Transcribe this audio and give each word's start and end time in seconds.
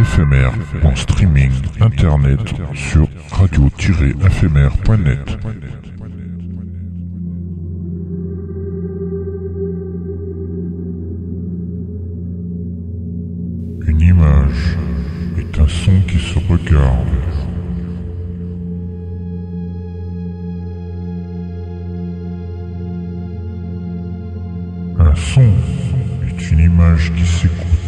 éphémère 0.00 0.52
en 0.82 0.96
streaming 0.96 1.52
internet 1.80 2.40
sur 2.74 3.06
radio-éphémère.net. 3.32 5.38
Une 13.86 14.00
image 14.00 14.78
est 15.38 15.60
un 15.60 15.68
son 15.68 16.00
qui 16.08 16.18
se 16.18 16.38
regarde. 16.48 17.06
Un 24.98 25.14
son 25.14 25.52
est 26.26 26.50
une 26.50 26.60
image 26.60 27.12
qui 27.14 27.26
s'écoute. 27.26 27.79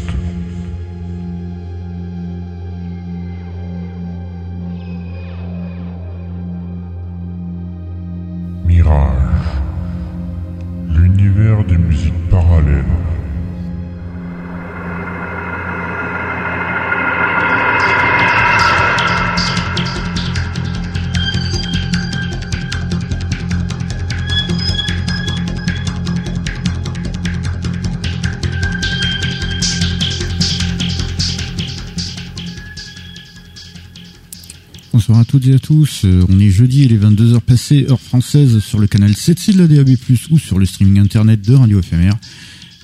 Toutes 35.33 35.47
et 35.47 35.55
à 35.55 35.59
tous. 35.59 36.03
Euh, 36.05 36.27
On 36.29 36.39
est 36.39 36.51
jeudi, 36.51 36.85
il 36.85 36.93
est 36.93 36.99
22h 36.99 37.41
passées, 37.41 37.87
heure 37.89 37.99
française, 37.99 38.59
sur 38.59 38.79
le 38.79 38.87
canal 38.87 39.13
7C 39.13 39.55
de 39.55 39.61
la 39.61 39.67
DAB+, 39.67 39.97
ou 40.31 40.39
sur 40.39 40.59
le 40.59 40.67
streaming 40.67 40.99
internet 41.01 41.41
de 41.41 41.55
Radio 41.55 41.81
FMR. 41.81 42.13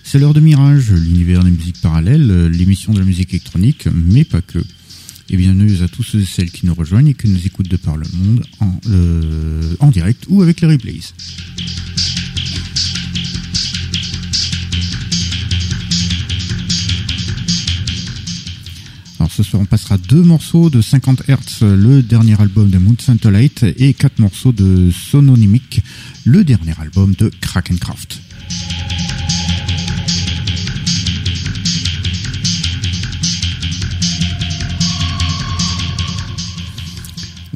C'est 0.03 0.19
l'heure 0.19 0.33
de 0.33 0.41
Mirage, 0.41 0.91
l'univers 0.91 1.45
des 1.45 1.51
musiques 1.51 1.83
parallèles, 1.83 2.31
euh, 2.31 2.49
l'émission 2.49 2.95
de 2.95 3.01
la 3.01 3.05
musique 3.05 3.35
électronique, 3.35 3.87
mais 3.93 4.25
pas 4.25 4.41
que. 4.41 4.61
Et 5.29 5.37
bienvenue 5.37 5.83
à 5.83 5.89
tous 5.89 6.03
ceux 6.03 6.21
et 6.21 6.25
celles 6.25 6.51
qui 6.51 6.65
nous 6.65 6.73
rejoignent 6.73 7.09
et 7.09 7.15
qui 7.15 7.29
nous 7.29 7.45
écoutent 7.45 7.69
de 7.69 7.77
par 7.77 7.99
le 7.99 8.07
monde 8.15 8.43
en, 8.61 8.81
euh, 8.89 9.75
en 9.81 9.91
direct 9.91 10.25
ou 10.31 10.41
avec 10.41 10.63
les 10.63 10.69
replays. 10.69 11.01
Ce 19.39 19.45
soir, 19.45 19.63
on 19.63 19.67
passera 19.67 19.99
deux 19.99 20.25
morceaux 20.25 20.69
de 20.69 20.81
50 20.81 21.23
Hz, 21.29 21.63
le 21.63 22.03
dernier 22.03 22.35
album 22.41 22.71
de 22.71 22.79
Moon 22.79 22.97
Light, 23.31 23.63
et 23.63 23.95
quatre 23.95 24.19
morceaux 24.19 24.51
de 24.51 24.91
Sononymic, 24.91 25.81
le 26.25 26.43
dernier 26.43 26.73
album 26.81 27.15
de 27.15 27.31
Krakencraft. 27.41 28.21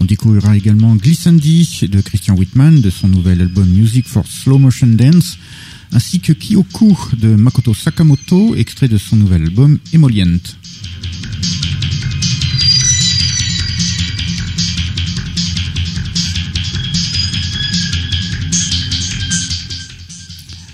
On 0.00 0.05
découvrira 0.05 0.56
également 0.56 0.94
Glissandi 0.94 1.80
de 1.91 2.00
Christian 2.00 2.36
Whitman 2.36 2.80
de 2.80 2.91
son 2.91 3.08
nouvel 3.08 3.41
album 3.41 3.69
Music 3.69 4.06
for 4.06 4.24
Slow 4.24 4.58
Motion 4.58 4.86
Dance, 4.86 5.36
ainsi 5.91 6.20
que 6.20 6.33
Kyoku 6.33 6.96
de 7.19 7.34
Makoto 7.34 7.74
Sakamoto, 7.74 8.55
extrait 8.55 8.86
de 8.86 8.98
son 8.98 9.17
nouvel 9.17 9.42
album 9.42 9.80
Emollient. 9.92 10.61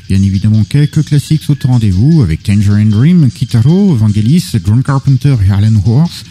Bien 0.08 0.22
évidemment, 0.22 0.64
quelques 0.64 1.04
classiques 1.04 1.42
sont 1.42 1.66
au 1.66 1.69
rendez-vous 1.69 2.22
avec 2.22 2.42
Tangerine 2.42 2.88
Dream, 2.88 3.30
Kitaro, 3.30 3.94
Vangelis, 3.94 4.42
John 4.64 4.82
Carpenter 4.82 5.36
et 5.46 5.50
Alan 5.50 5.82
Horse, 5.84 6.24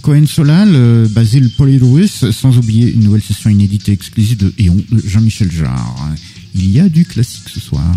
Cohen 0.00 0.26
Solal, 0.26 0.70
euh, 0.72 1.08
Basil 1.08 1.50
Polylouis, 1.56 2.08
sans 2.08 2.56
oublier 2.56 2.92
une 2.92 3.02
nouvelle 3.02 3.22
session 3.22 3.50
inédite 3.50 3.88
et 3.88 3.92
exclusive 3.92 4.36
de 4.36 4.54
Eon 4.60 4.76
de 4.92 5.02
Jean-Michel 5.04 5.50
Jarre. 5.50 6.08
Il 6.54 6.70
y 6.70 6.78
a 6.78 6.88
du 6.88 7.04
classique 7.04 7.48
ce 7.52 7.58
soir. 7.58 7.96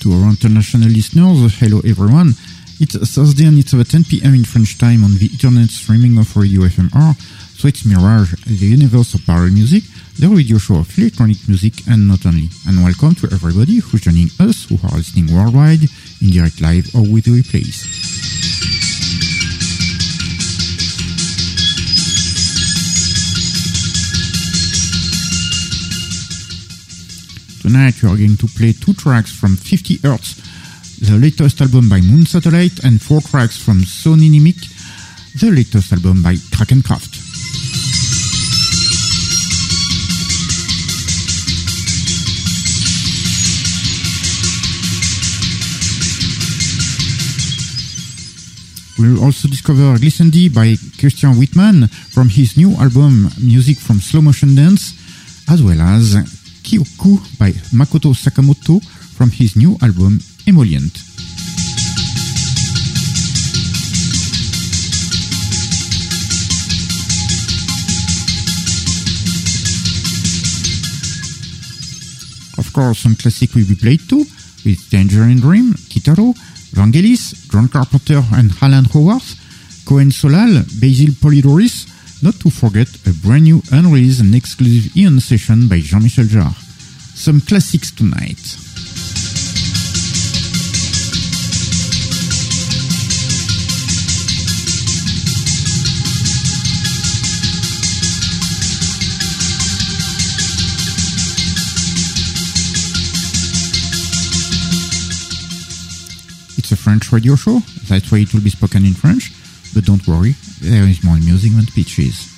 To 0.00 0.12
our 0.12 0.24
international 0.24 0.88
listeners, 0.88 1.52
hello 1.60 1.80
everyone. 1.84 2.34
It's 2.78 2.92
Thursday 3.14 3.46
and 3.46 3.58
it's 3.58 3.72
about 3.72 3.88
10 3.88 4.04
p.m. 4.04 4.34
in 4.34 4.44
French 4.44 4.76
time 4.76 5.02
on 5.02 5.16
the 5.16 5.30
internet 5.32 5.70
streaming 5.70 6.18
of 6.18 6.36
Radio 6.36 6.60
FMR. 6.60 7.16
So 7.56 7.68
it's 7.68 7.86
Mirage, 7.86 8.34
the 8.44 8.52
universe 8.52 9.14
of 9.14 9.24
power 9.24 9.48
music, 9.48 9.84
the 10.20 10.28
radio 10.28 10.58
show 10.58 10.76
of 10.84 10.98
electronic 10.98 11.38
music 11.48 11.72
and 11.88 12.06
not 12.06 12.26
only. 12.26 12.50
And 12.68 12.84
welcome 12.84 13.14
to 13.16 13.32
everybody 13.32 13.78
who's 13.78 14.02
joining 14.02 14.28
us 14.40 14.68
who 14.68 14.76
are 14.84 14.92
listening 14.92 15.32
worldwide, 15.32 15.88
in 16.20 16.28
direct 16.28 16.60
live 16.60 16.84
or 16.94 17.00
with 17.00 17.24
replays. 17.24 17.80
Tonight 27.62 28.02
we 28.02 28.08
are 28.10 28.16
going 28.20 28.36
to 28.36 28.46
play 28.48 28.72
two 28.72 28.92
tracks 28.92 29.32
from 29.32 29.56
50 29.56 29.96
Hertz, 30.04 30.45
the 31.00 31.18
latest 31.20 31.60
album 31.60 31.88
by 31.88 32.00
Moon 32.00 32.24
Satellite, 32.24 32.84
and 32.84 33.00
four 33.00 33.20
tracks 33.20 33.56
from 33.56 33.80
Sony 33.80 34.30
Nimic, 34.30 34.56
the 35.40 35.50
latest 35.50 35.92
album 35.92 36.22
by 36.22 36.34
Krakencraft. 36.34 37.22
We'll 48.98 49.22
also 49.22 49.48
discover 49.48 49.96
Glissandi 49.98 50.48
by 50.52 50.76
Christian 50.98 51.36
Whitman 51.38 51.88
from 51.88 52.30
his 52.30 52.56
new 52.56 52.72
album 52.76 53.28
Music 53.42 53.78
from 53.78 54.00
Slow 54.00 54.22
Motion 54.22 54.54
Dance, 54.54 54.94
as 55.50 55.62
well 55.62 55.80
as 55.82 56.14
Kyoku 56.64 57.20
by 57.38 57.50
Makoto 57.76 58.14
Sakamoto 58.14 58.82
from 59.14 59.30
his 59.30 59.54
new 59.56 59.76
album 59.82 60.18
Emollient. 60.46 60.94
Of 72.58 72.72
course, 72.72 73.00
some 73.00 73.16
classic 73.16 73.52
be 73.54 73.74
played 73.74 74.08
too, 74.08 74.24
with 74.64 74.90
Tangerine 74.90 75.40
Dream, 75.40 75.74
Kitaro, 75.90 76.34
Vangelis, 76.72 77.50
John 77.50 77.68
Carpenter 77.68 78.22
and 78.34 78.52
Alan 78.62 78.84
Howarth, 78.84 79.34
Cohen 79.86 80.10
Solal, 80.10 80.62
Basil 80.80 81.14
Polidoris, 81.14 82.22
not 82.22 82.34
to 82.40 82.50
forget 82.50 82.88
a 83.06 83.12
brand 83.22 83.44
new 83.44 83.62
unreleased 83.72 84.20
and 84.20 84.34
exclusive 84.34 84.96
Eon 84.96 85.20
session 85.20 85.68
by 85.68 85.80
Jean-Michel 85.80 86.24
Jarre. 86.26 86.54
Some 87.14 87.40
classics 87.40 87.90
tonight. 87.90 88.65
It's 106.66 106.72
a 106.72 106.76
French 106.82 107.12
radio 107.12 107.36
show, 107.36 107.60
that's 107.86 108.10
why 108.10 108.18
it 108.18 108.34
will 108.34 108.40
be 108.40 108.50
spoken 108.50 108.84
in 108.84 108.92
French, 108.92 109.30
but 109.72 109.84
don't 109.84 110.04
worry, 110.08 110.34
there 110.60 110.82
is 110.82 111.04
more 111.04 111.14
music 111.14 111.52
than 111.52 111.62
speeches. 111.62 112.35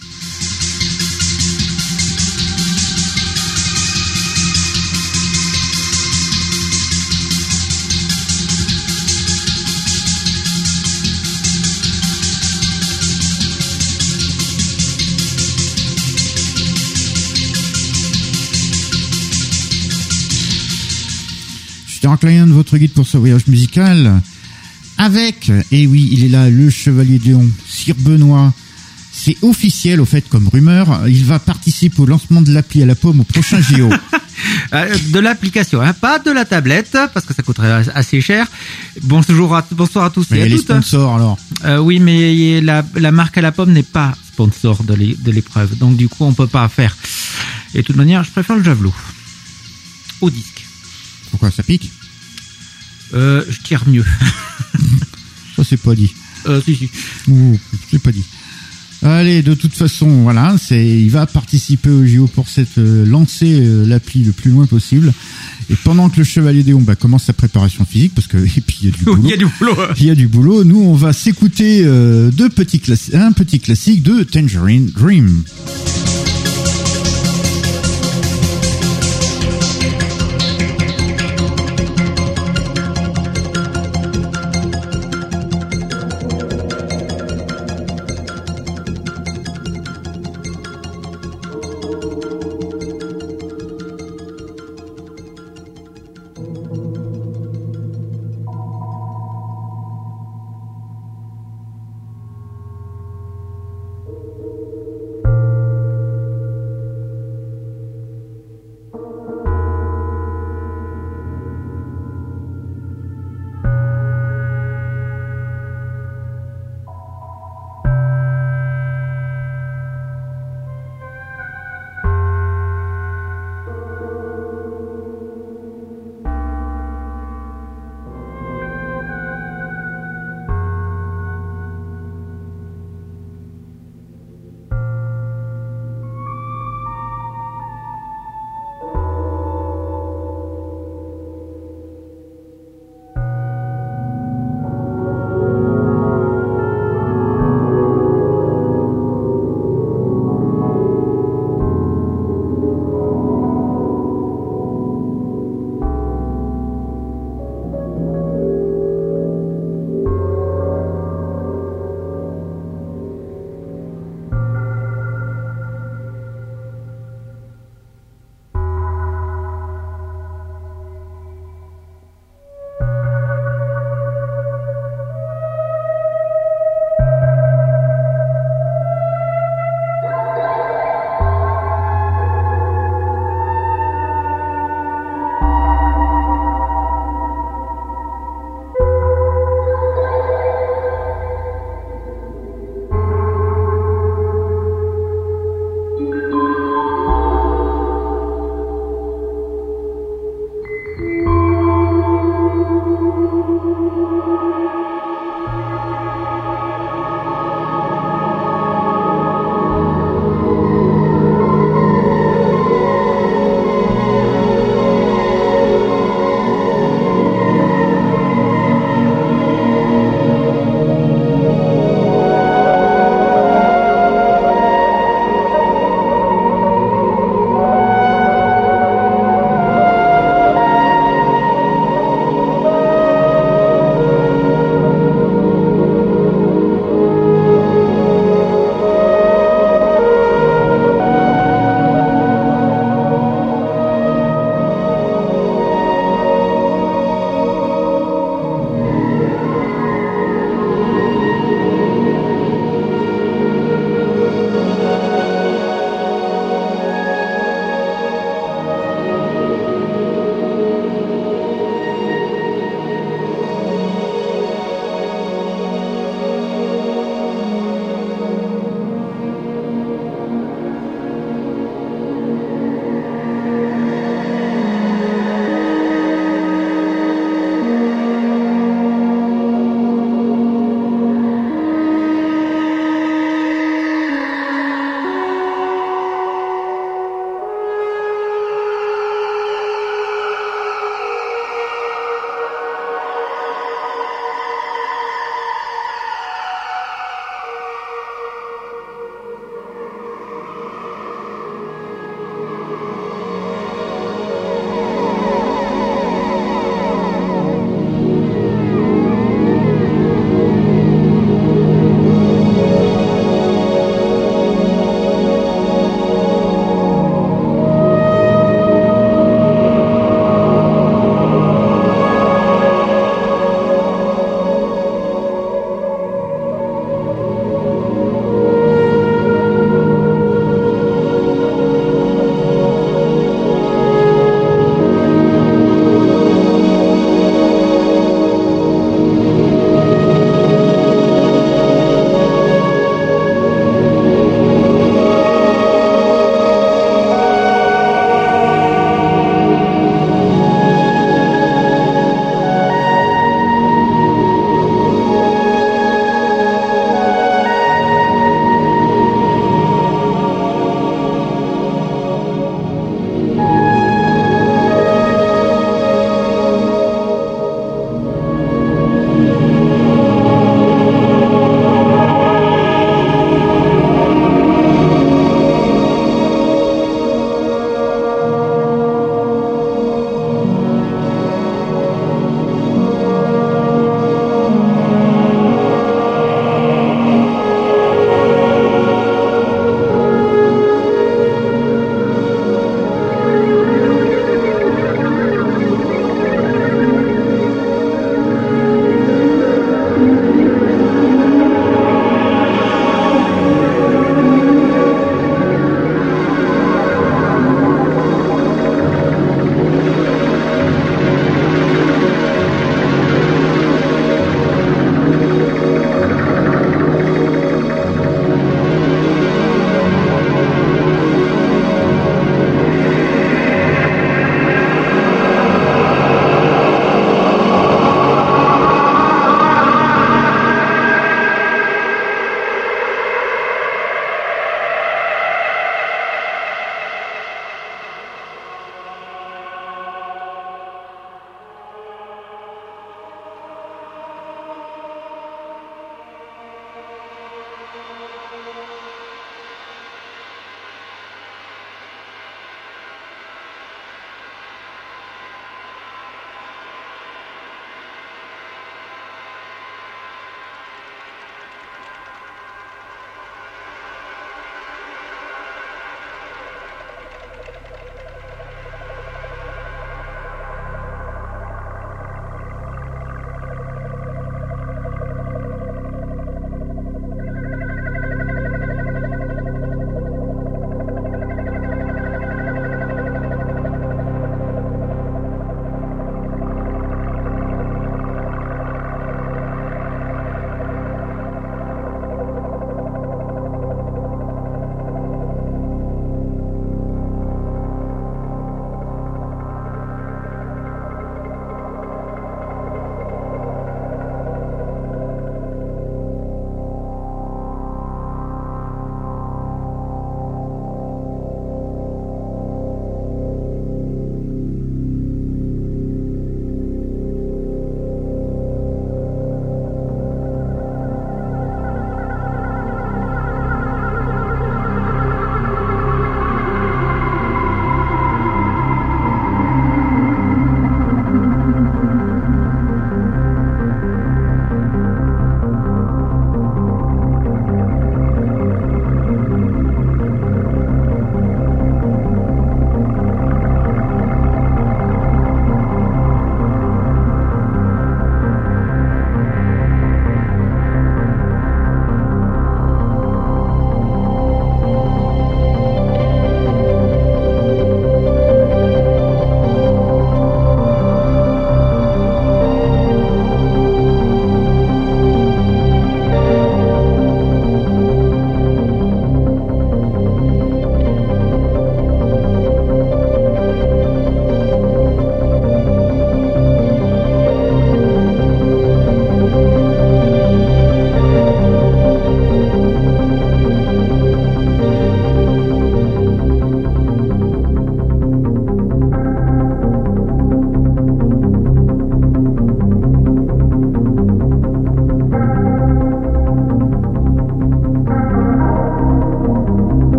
Star 22.19 22.31
Client, 22.31 22.47
votre 22.49 22.76
guide 22.79 22.93
pour 22.93 23.06
ce 23.06 23.17
voyage 23.17 23.47
musical, 23.47 24.20
avec, 24.97 25.50
et 25.70 25.87
oui, 25.87 26.09
il 26.11 26.25
est 26.25 26.29
là, 26.29 26.50
le 26.50 26.69
chevalier 26.69 27.19
de 27.20 27.25
Léon, 27.26 27.49
Sir 27.69 27.94
Benoît, 27.97 28.53
c'est 29.12 29.37
officiel 29.43 30.00
au 30.00 30.05
fait 30.05 30.29
comme 30.29 30.49
rumeur. 30.49 31.06
Il 31.09 31.25
va 31.25 31.38
participer 31.38 32.00
au 32.03 32.06
lancement 32.06 32.43
de 32.43 32.53
l'appli 32.53 32.82
à 32.82 32.87
la 32.87 32.94
pomme 32.97 33.20
au 33.20 33.25
prochain 33.25 33.61
JO. 33.61 33.88
Euh, 34.73 34.97
de 35.12 35.19
l'application, 35.19 35.81
hein, 35.81 35.93
pas 35.94 36.20
de 36.20 36.31
la 36.31 36.44
tablette, 36.44 36.93
parce 37.12 37.26
que 37.26 37.35
ça 37.35 37.43
coûterait 37.43 37.85
assez 37.94 38.21
cher. 38.21 38.47
Bonjour 39.03 39.56
à, 39.56 39.67
bonsoir 39.73 40.05
à 40.05 40.11
tous 40.11 40.26
Mais 40.31 40.38
et 40.38 40.43
à 40.43 40.49
les 40.49 40.56
toutes. 40.59 40.71
hein. 40.71 40.81
sponsors 40.81 41.14
alors. 41.17 41.38
Euh, 41.64 41.79
oui, 41.79 41.99
mais 41.99 42.61
la, 42.61 42.85
la 42.94 43.11
marque 43.11 43.37
à 43.38 43.41
la 43.41 43.50
pomme 43.50 43.73
n'est 43.73 43.82
pas 43.82 44.14
sponsor 44.32 44.85
de 44.85 44.94
l'é- 44.94 45.17
de 45.19 45.31
l'épreuve, 45.32 45.76
donc 45.79 45.97
du 45.97 46.09
coup 46.09 46.25
on 46.25 46.35
peut 46.35 46.47
pas 46.47 46.69
faire. 46.69 46.97
Et 47.75 47.79
de 47.79 47.82
toute 47.82 47.97
manière, 47.97 48.23
je 48.23 48.31
préfère 48.31 48.56
le 48.56 48.62
javelot 48.62 48.94
au 50.21 50.31
disque. 50.31 50.64
Pourquoi 51.32 51.50
ça 51.50 51.64
pique? 51.64 51.91
Euh, 53.15 53.45
je 53.49 53.61
tire 53.61 53.85
mieux. 53.87 54.05
Ça 55.57 55.65
c'est 55.65 55.77
pas 55.81 55.95
dit. 55.95 56.13
Euh, 56.47 56.61
si, 56.65 56.75
si. 56.75 56.91
Ouh, 57.29 57.59
c'est 57.91 58.03
pas 58.03 58.13
dit. 58.13 58.25
Allez, 59.03 59.43
de 59.43 59.55
toute 59.55 59.75
façon, 59.75 60.09
voilà, 60.23 60.57
c'est, 60.61 60.85
il 60.85 61.11
va 61.11 61.27
participer 61.27 61.89
au 61.89 62.05
JO 62.05 62.27
pour 62.27 62.49
cette 62.49 62.79
euh, 62.79 63.07
lancer 63.07 63.61
euh, 63.61 63.87
l'appli 63.87 64.25
le 64.25 64.33
plus 64.33 64.51
loin 64.51 64.67
possible. 64.67 65.13
Et 65.71 65.77
pendant 65.85 66.09
que 66.09 66.17
le 66.19 66.25
chevalier 66.25 66.65
Déon 66.65 66.81
bah, 66.81 66.97
commence 66.97 67.25
sa 67.25 67.33
préparation 67.33 67.85
physique, 67.85 68.13
parce 68.15 68.27
que 68.27 68.39
et 68.57 68.61
puis 68.61 68.79
il 68.83 68.89
y 68.89 68.93
a 68.93 68.97
du 68.97 69.05
boulot. 69.05 69.23
Il 69.25 69.31
y 69.31 69.33
a 69.33 69.37
du 69.37 69.47
boulot. 69.47 69.77
Il 69.99 70.05
y 70.07 70.11
a 70.11 70.15
du 70.17 70.27
boulot. 70.27 70.65
Nous, 70.65 70.81
on 70.81 70.95
va 70.95 71.13
s'écouter 71.13 71.83
euh, 71.85 72.31
deux 72.33 72.49
petits 72.49 72.83
un 73.15 73.33
petit 73.33 73.61
classique 73.61 74.03
de 74.03 74.25
Tangerine 74.25 74.87
Dream. 74.87 75.45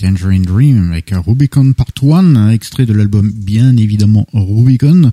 Tangerine 0.00 0.44
Dream 0.44 0.92
avec 0.92 1.12
Rubicon 1.14 1.74
Part 1.74 1.92
1, 2.02 2.48
extrait 2.52 2.86
de 2.86 2.94
l'album 2.94 3.30
bien 3.30 3.76
évidemment 3.76 4.26
Rubicon, 4.32 5.12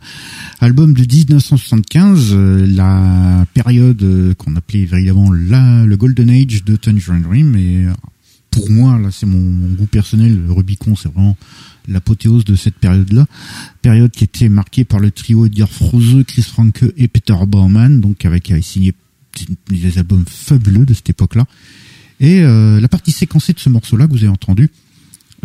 album 0.62 0.94
de 0.94 1.02
1975, 1.02 2.30
euh, 2.32 2.66
la 2.66 3.46
période 3.54 4.02
euh, 4.02 4.34
qu'on 4.36 4.56
appelait 4.56 4.80
évidemment 4.80 5.34
la, 5.34 5.86
le 5.86 5.98
Golden 5.98 6.30
Age 6.30 6.64
de 6.64 6.78
Tangerine 6.78 7.24
Dream. 7.24 7.58
Et 7.58 7.86
euh, 7.86 7.92
pour 8.50 8.72
moi 8.72 8.98
là 8.98 9.10
c'est 9.12 9.26
mon, 9.26 9.42
mon 9.42 9.76
goût 9.76 9.88
personnel, 9.88 10.40
Rubicon 10.48 10.96
c'est 10.96 11.12
vraiment 11.12 11.36
l'apothéose 11.90 12.46
de 12.46 12.56
cette 12.56 12.76
période-là, 12.76 13.26
période 13.82 14.12
qui 14.12 14.24
était 14.24 14.48
marquée 14.48 14.86
par 14.86 15.02
le 15.02 15.12
trio 15.12 15.48
Edgar 15.48 15.70
Froese, 15.70 16.24
Chris 16.26 16.44
Franke 16.44 16.86
et 16.96 17.10
Peter 17.10 17.36
Baumann, 17.46 18.00
donc 18.00 18.24
avec 18.24 18.44
qui 18.44 18.54
avait 18.54 18.62
signé 18.62 18.94
des 19.70 19.98
albums 19.98 20.24
fabuleux 20.26 20.86
de 20.86 20.94
cette 20.94 21.10
époque-là. 21.10 21.46
Et 22.20 22.42
euh, 22.42 22.80
la 22.80 22.88
partie 22.88 23.12
séquencée 23.12 23.54
de 23.54 23.60
ce 23.60 23.70
morceau-là 23.70 24.08
que 24.08 24.12
vous 24.12 24.18
avez 24.20 24.28
entendu, 24.30 24.70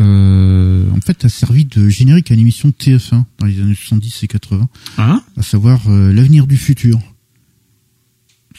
euh, 0.00 0.84
en 0.90 1.00
fait, 1.00 1.24
a 1.24 1.28
servi 1.28 1.64
de 1.66 1.88
générique 1.88 2.30
à 2.30 2.34
une 2.34 2.40
émission 2.40 2.68
de 2.68 2.74
TF1 2.74 3.24
dans 3.38 3.46
les 3.46 3.60
années 3.60 3.74
70 3.74 4.22
et 4.22 4.26
80, 4.28 4.68
Hein 4.98 5.22
à 5.36 5.42
savoir 5.42 5.80
euh, 5.88 6.12
l'avenir 6.12 6.46
du 6.46 6.56
futur. 6.56 6.98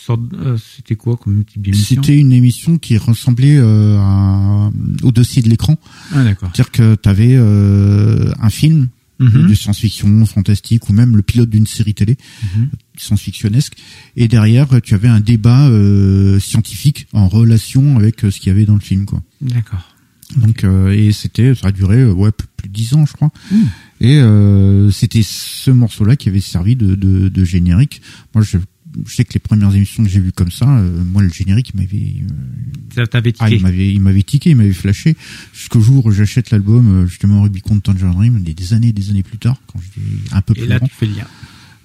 Euh, 0.10 0.58
C'était 0.58 0.96
quoi 0.96 1.16
comme 1.18 1.46
type 1.46 1.62
d'émission? 1.62 2.02
C'était 2.04 2.18
une 2.18 2.34
émission 2.34 2.78
qui 2.78 2.98
ressemblait 2.98 3.56
euh, 3.58 3.98
à- 4.00 4.70
au 5.02 5.12
dossier 5.12 5.42
de 5.42 5.50
l'écran, 5.50 5.78
Ah 6.12 6.24
d'accord. 6.24 6.50
c'est-à-dire 6.54 6.72
que 6.72 6.96
tu 6.96 7.10
avais 7.10 7.36
un 7.38 8.50
film 8.50 8.90
Mhm. 9.20 9.48
de 9.48 9.54
science-fiction, 9.54 10.26
fantastique, 10.26 10.90
ou 10.90 10.94
même 10.94 11.16
le 11.16 11.22
pilote 11.22 11.50
d'une 11.50 11.68
série 11.68 11.94
télé 11.94 12.18
Mhm. 12.44 12.70
Science-fictionnesque. 12.98 13.74
Et 14.16 14.28
derrière, 14.28 14.82
tu 14.82 14.94
avais 14.94 15.08
un 15.08 15.20
débat 15.20 15.68
euh, 15.68 16.40
scientifique 16.40 17.08
en 17.14 17.28
relation 17.28 17.98
avec 17.98 18.24
euh, 18.24 18.32
ce 18.32 18.40
qu'il 18.40 18.50
y 18.50 18.56
avait 18.56 18.66
dans 18.66 18.76
le 18.76 18.80
film, 18.82 19.06
quoi. 19.06 19.22
D'accord. 19.42 19.90
Donc, 20.38 20.64
euh, 20.64 20.92
et 20.92 21.12
c'était, 21.12 21.54
ça 21.54 21.68
a 21.68 21.72
duré 21.72 21.98
euh, 22.02 22.12
ouais 22.12 22.32
plus, 22.32 22.48
de 22.68 22.74
dix 22.74 22.94
ans, 22.96 23.06
je 23.06 23.14
crois. 23.14 23.32
Mm. 23.52 23.56
Et 24.02 24.18
euh, 24.18 24.90
c'était 24.92 25.22
ce 25.24 25.70
morceau-là 25.72 26.16
qui 26.16 26.30
avait 26.30 26.40
servi 26.42 26.76
de, 26.76 26.96
de, 26.96 27.30
de 27.30 27.46
générique. 27.46 28.02
Moi, 28.34 28.44
je, 28.44 28.58
je 29.06 29.14
sais 29.16 29.26
que 29.26 29.34
les 29.34 29.40
premières 29.40 29.74
émissions 29.76 30.04
que 30.04 30.10
j'ai 30.10 30.20
vues 30.20 30.32
comme 30.32 30.50
ça, 30.52 30.68
euh, 30.68 31.04
moi, 31.04 31.22
le 31.22 31.30
générique 31.32 31.72
il 31.76 31.82
m'avait, 31.82 31.98
euh, 32.24 32.96
Ça 32.96 33.06
t'avait 33.08 33.34
ah, 33.40 33.46
tiqué. 33.46 33.58
il 33.58 33.62
m'avait, 33.62 33.94
il 33.94 34.00
m'avait 34.02 34.24
tiqué, 34.24 34.50
il 34.52 34.56
m'avait 34.56 34.74
flashé. 34.74 35.16
Jusqu'au 35.54 35.82
jour 35.82 36.06
où 36.06 36.12
j'achète 36.12 36.50
l'album, 36.52 37.06
justement 37.08 37.42
Rubicon 37.44 37.76
de 37.76 37.82
Tangerine 37.82 38.42
des, 38.42 38.54
des 38.56 38.74
années, 38.74 38.92
des 38.92 39.10
années 39.12 39.24
plus 39.24 39.38
tard, 39.38 39.58
quand 39.68 39.80
j'étais 39.82 40.08
un 40.36 40.42
peu 40.42 40.54
Et 40.56 40.62
plus 40.62 40.68
là, 40.68 40.78
grand. 40.78 40.88
tu 40.88 40.94
fais 40.96 41.06
le 41.06 41.14
lien. 41.16 41.28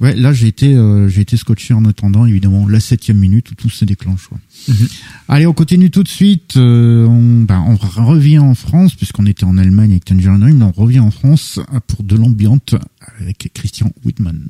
Ouais, 0.00 0.14
là 0.14 0.32
j'ai 0.32 0.46
été 0.46 0.74
euh, 0.74 1.08
j'ai 1.08 1.22
été 1.22 1.36
scotché 1.36 1.74
en 1.74 1.84
attendant 1.84 2.24
évidemment 2.24 2.68
la 2.68 2.78
septième 2.80 3.18
minute 3.18 3.50
où 3.50 3.54
tout 3.54 3.68
se 3.70 3.84
déclenche. 3.84 4.28
Mhm. 4.68 4.88
Allez, 5.28 5.46
on 5.46 5.52
continue 5.52 5.90
tout 5.90 6.02
de 6.02 6.08
suite. 6.08 6.56
euh, 6.56 7.04
on, 7.06 7.42
ben, 7.42 7.64
on 7.66 7.76
revient 7.76 8.38
en 8.38 8.54
France 8.54 8.94
puisqu'on 8.94 9.26
était 9.26 9.44
en 9.44 9.58
Allemagne 9.58 9.90
avec 9.90 10.04
Tangerine 10.04 10.40
Dream, 10.40 10.58
mais 10.58 10.64
on 10.64 10.72
revient 10.72 11.00
en 11.00 11.10
France 11.10 11.58
pour 11.88 12.04
de 12.04 12.16
l'ambiante 12.16 12.74
avec 13.18 13.50
Christian 13.54 13.90
Whitman. 14.04 14.40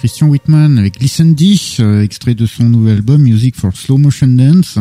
Christian 0.00 0.28
Whitman 0.28 0.78
avec 0.78 0.98
Listen 0.98 1.34
D, 1.34 1.56
extrait 2.02 2.34
de 2.34 2.46
son 2.46 2.64
nouvel 2.64 2.96
album 2.96 3.20
Music 3.20 3.54
for 3.54 3.76
Slow 3.76 3.98
Motion 3.98 4.28
Dance. 4.28 4.78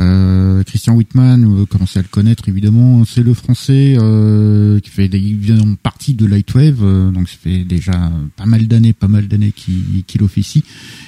Euh, 0.00 0.64
Christian 0.64 0.94
Whitman, 0.94 1.44
vous 1.44 1.66
commencez 1.66 2.00
à 2.00 2.02
le 2.02 2.08
connaître 2.08 2.48
évidemment, 2.48 3.04
c'est 3.04 3.22
le 3.22 3.32
français 3.32 3.96
euh, 3.96 4.80
qui 4.80 4.90
fait 4.90 5.04
évidemment 5.04 5.76
partie 5.80 6.14
de 6.14 6.26
Lightwave, 6.26 6.82
euh, 6.82 7.12
donc 7.12 7.28
ça 7.28 7.36
fait 7.40 7.64
déjà 7.64 8.10
pas 8.36 8.44
mal 8.44 8.66
d'années, 8.66 8.92
pas 8.92 9.06
mal 9.06 9.28
d'années 9.28 9.52
qu'il 9.52 10.02
qu 10.04 10.20
officie. 10.20 10.64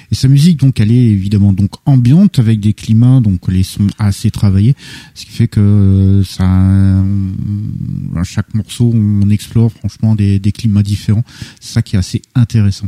Et 0.09 0.15
sa 0.15 0.29
musique, 0.29 0.57
donc, 0.57 0.79
elle 0.79 0.93
est 0.93 1.05
évidemment 1.11 1.51
donc 1.51 1.71
ambiante 1.85 2.39
avec 2.39 2.61
des 2.61 2.73
climats, 2.73 3.19
donc 3.19 3.49
les 3.49 3.63
sons 3.63 3.87
assez 3.99 4.31
travaillés, 4.31 4.73
ce 5.15 5.25
qui 5.25 5.31
fait 5.31 5.49
que 5.49 6.23
ça, 6.25 6.45
à 6.45 8.23
chaque 8.23 8.53
morceau, 8.53 8.89
on 8.95 9.29
explore 9.29 9.69
franchement 9.69 10.15
des, 10.15 10.39
des 10.39 10.53
climats 10.53 10.83
différents. 10.83 11.25
C'est 11.59 11.73
ça 11.73 11.81
qui 11.81 11.97
est 11.97 11.99
assez 11.99 12.21
intéressant. 12.35 12.87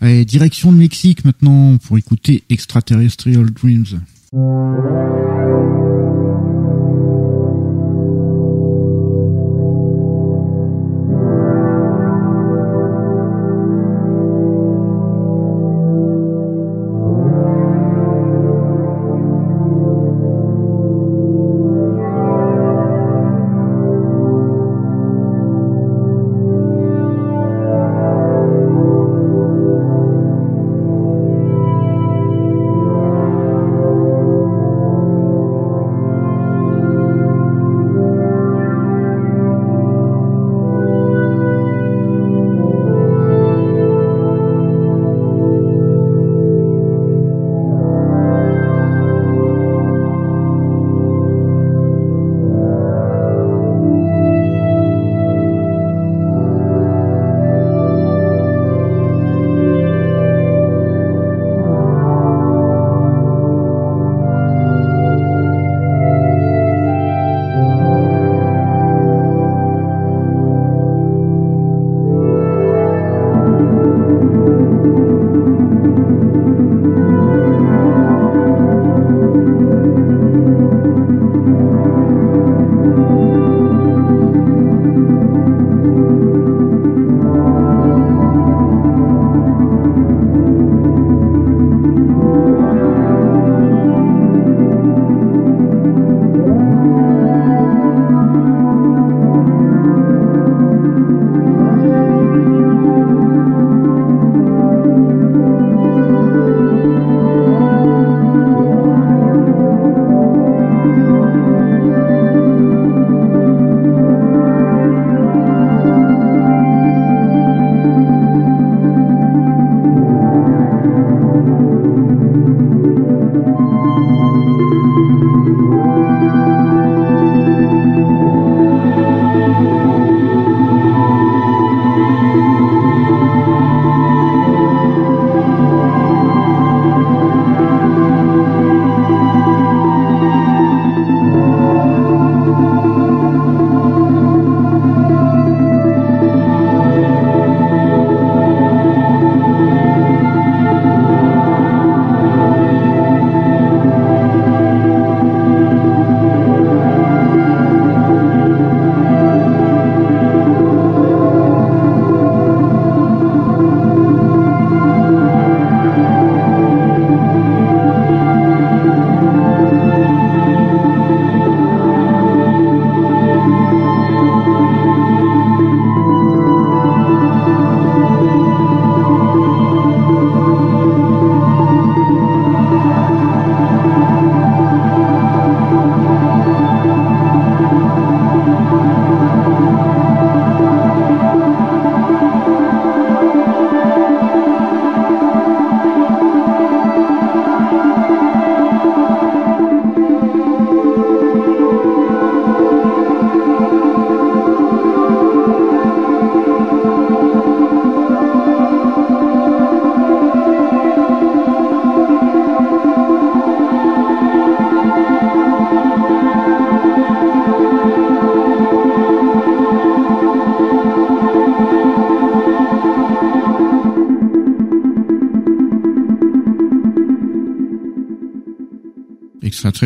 Allez, 0.00 0.24
direction 0.24 0.70
le 0.72 0.78
Mexique 0.78 1.24
maintenant 1.24 1.78
pour 1.78 1.96
écouter 1.98 2.44
Extraterrestrial 2.50 3.50
Dreams. 3.50 4.00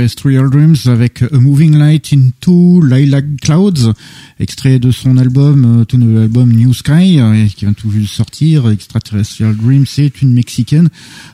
Terrestrial 0.01 0.49
Dreams 0.49 0.77
avec 0.87 1.23
A 1.23 1.39
Moving 1.39 1.77
Light 1.77 2.15
into 2.15 2.81
Lilac 2.81 3.23
Clouds, 3.43 3.93
extrait 4.39 4.79
de 4.79 4.91
son 4.91 5.19
album, 5.19 5.83
euh, 5.83 5.85
tout 5.85 5.99
nouvel 5.99 6.23
album 6.23 6.51
New 6.55 6.73
Sky, 6.73 7.21
euh, 7.21 7.47
qui 7.55 7.67
vient 7.67 7.70
tout 7.81 7.91
juste 7.91 8.14
sortir. 8.14 8.68
Extraterrestrial 8.70 9.57
Dreams, 9.57 9.87
c'est 9.87 10.22
une 10.22 10.33
mexicaine 10.33 10.89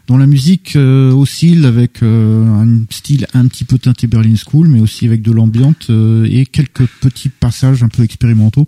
dont 0.07 0.17
la 0.17 0.27
musique 0.27 0.77
euh, 0.77 1.11
oscille 1.13 1.67
avec 1.67 2.03
un 2.03 2.85
style 2.91 3.27
un 3.35 3.47
petit 3.47 3.65
peu 3.65 3.79
teinté 3.79 4.07
Berlin 4.07 4.35
School, 4.37 4.69
mais 4.69 4.81
aussi 4.81 5.07
avec 5.07 5.23
de 5.23 5.33
l'ambiance 5.33 5.91
et 5.91 6.47
quelques 6.47 6.87
petits 7.01 7.29
passages 7.29 7.83
un 7.83 7.89
peu 7.89 8.03
expérimentaux. 8.03 8.67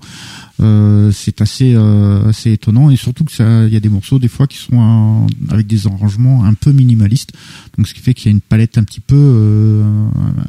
c'est 0.59 1.41
assez 1.41 1.74
assez 1.74 2.53
étonnant 2.53 2.91
et 2.91 2.97
surtout 2.97 3.24
que 3.24 3.33
ça, 3.33 3.64
il 3.66 3.72
y 3.72 3.76
a 3.76 3.81
des 3.81 3.89
morceaux 3.89 4.18
des 4.18 4.29
fois 4.29 4.47
qui 4.47 4.59
sont 4.59 5.26
avec 5.49 5.66
des 5.66 5.87
arrangements 5.87 6.45
un 6.45 6.55
peu 6.55 6.72
minimalistes, 6.72 7.33
donc 7.76 7.87
ce 7.87 7.95
qui 7.95 8.01
fait 8.01 8.14
qu'il 8.14 8.26
y 8.26 8.29
a 8.29 8.33
une 8.33 8.41
palette 8.41 8.79
un 8.79 8.85
petit 8.85 9.01
peu 9.01 9.83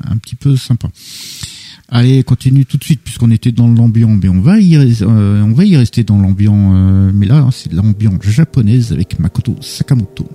un 0.09 0.17
petit 0.17 0.35
peu 0.35 0.55
sympa. 0.55 0.89
Allez, 1.91 2.23
continue 2.23 2.65
tout 2.65 2.77
de 2.77 2.83
suite 2.83 3.01
puisqu'on 3.03 3.31
était 3.31 3.51
dans 3.51 3.67
l'ambiance, 3.67 4.19
mais 4.21 4.29
on 4.29 4.41
va 4.41 4.59
y, 4.59 4.75
euh, 4.75 5.43
on 5.43 5.53
va 5.53 5.65
y 5.65 5.75
rester 5.75 6.03
dans 6.03 6.19
l'ambiance, 6.19 6.73
euh, 6.75 7.11
mais 7.13 7.25
là 7.25 7.37
hein, 7.37 7.49
c'est 7.51 7.73
l'ambiance 7.73 8.21
japonaise 8.21 8.91
avec 8.91 9.19
Makoto 9.19 9.55
Sakamoto. 9.59 10.27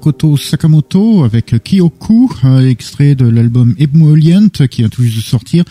Makoto 0.00 0.34
Sakamoto 0.38 1.24
avec 1.24 1.54
Kyoku, 1.62 2.30
extrait 2.66 3.14
de 3.14 3.28
l'album 3.28 3.74
Emollient 3.78 4.48
qui 4.70 4.80
vient 4.80 4.88
tout 4.88 5.02
juste 5.02 5.18
de 5.18 5.22
sortir. 5.22 5.64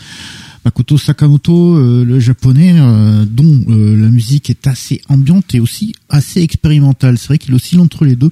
Sakamoto, 0.98 1.76
euh, 1.76 2.04
le 2.04 2.20
japonais, 2.20 2.74
euh, 2.78 3.24
dont 3.24 3.64
euh, 3.68 3.96
la 3.96 4.08
musique 4.08 4.50
est 4.50 4.66
assez 4.66 5.00
ambiante 5.08 5.54
et 5.54 5.60
aussi 5.60 5.94
assez 6.08 6.42
expérimentale. 6.42 7.18
C'est 7.18 7.28
vrai 7.28 7.38
qu'il 7.38 7.54
oscille 7.54 7.80
entre 7.80 8.04
les 8.04 8.16
deux, 8.16 8.30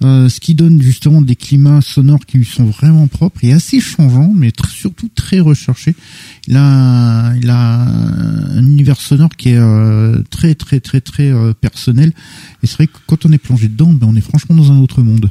ce 0.00 0.40
qui 0.40 0.54
donne 0.54 0.80
justement 0.80 1.22
des 1.22 1.34
climats 1.34 1.80
sonores 1.80 2.24
qui 2.24 2.38
lui 2.38 2.44
sont 2.44 2.66
vraiment 2.66 3.08
propres 3.08 3.44
et 3.44 3.52
assez 3.52 3.80
changeants, 3.80 4.32
mais 4.34 4.52
surtout 4.70 5.08
très 5.14 5.40
recherchés. 5.40 5.96
Il 6.46 6.56
a, 6.56 7.34
il 7.34 7.50
a 7.50 7.82
un 7.82 8.64
univers 8.64 9.00
sonore 9.00 9.30
qui 9.36 9.50
est 9.50 9.60
très 10.30 10.54
très 10.54 10.78
très 10.78 11.00
très 11.00 11.32
personnel. 11.60 12.12
Et 12.62 12.68
c'est 12.68 12.74
vrai 12.76 12.86
que 12.86 12.98
quand 13.08 13.26
on 13.26 13.32
est 13.32 13.38
plongé 13.38 13.66
dedans, 13.68 13.92
ben, 13.92 14.06
on 14.08 14.14
est 14.14 14.20
franchement 14.20 14.54
dans 14.54 14.70
un 14.70 14.78
autre 14.78 15.02
monde. 15.02 15.28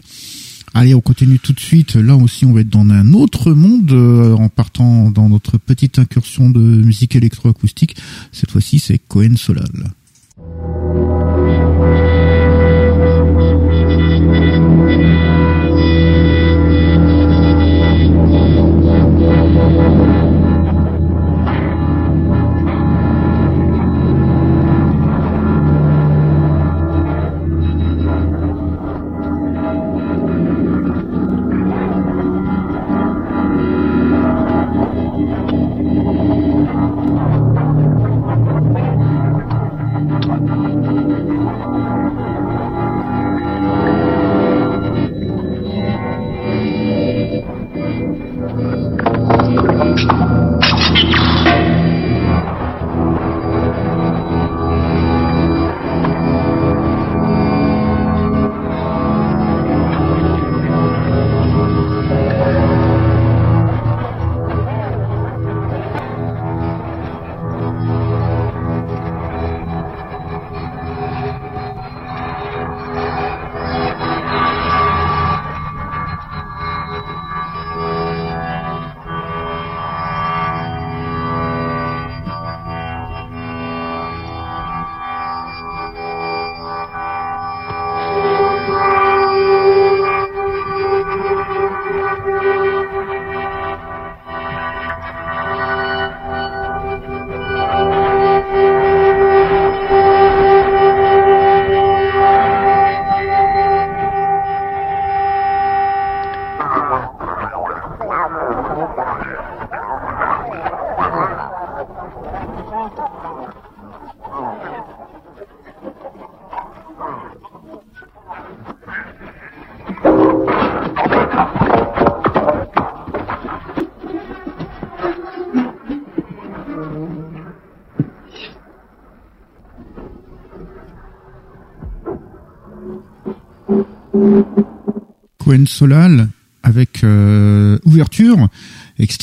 Allez, 0.74 0.94
on 0.94 1.02
continue 1.02 1.40
tout 1.40 1.54
de 1.54 1.60
suite. 1.60 1.96
Là 1.96 2.16
aussi, 2.16 2.46
on 2.46 2.54
va 2.54 2.62
être 2.62 2.70
dans 2.70 2.88
un 2.88 3.14
autre 3.14 3.52
monde 3.54 3.92
euh, 3.92 4.36
en 4.36 4.50
partant 4.50 5.10
dans 5.12 5.30
notre 5.30 5.58
petite 5.58 5.98
incursion 5.98 6.50
de 6.50 6.60
musique 6.60 7.16
électroacoustique. 7.16 7.96
Cette 8.32 8.52
fois-ci, 8.52 8.80
c'est 8.80 9.00
Cohen 9.00 9.36
Solal. 9.38 9.66
Solal 9.66 9.97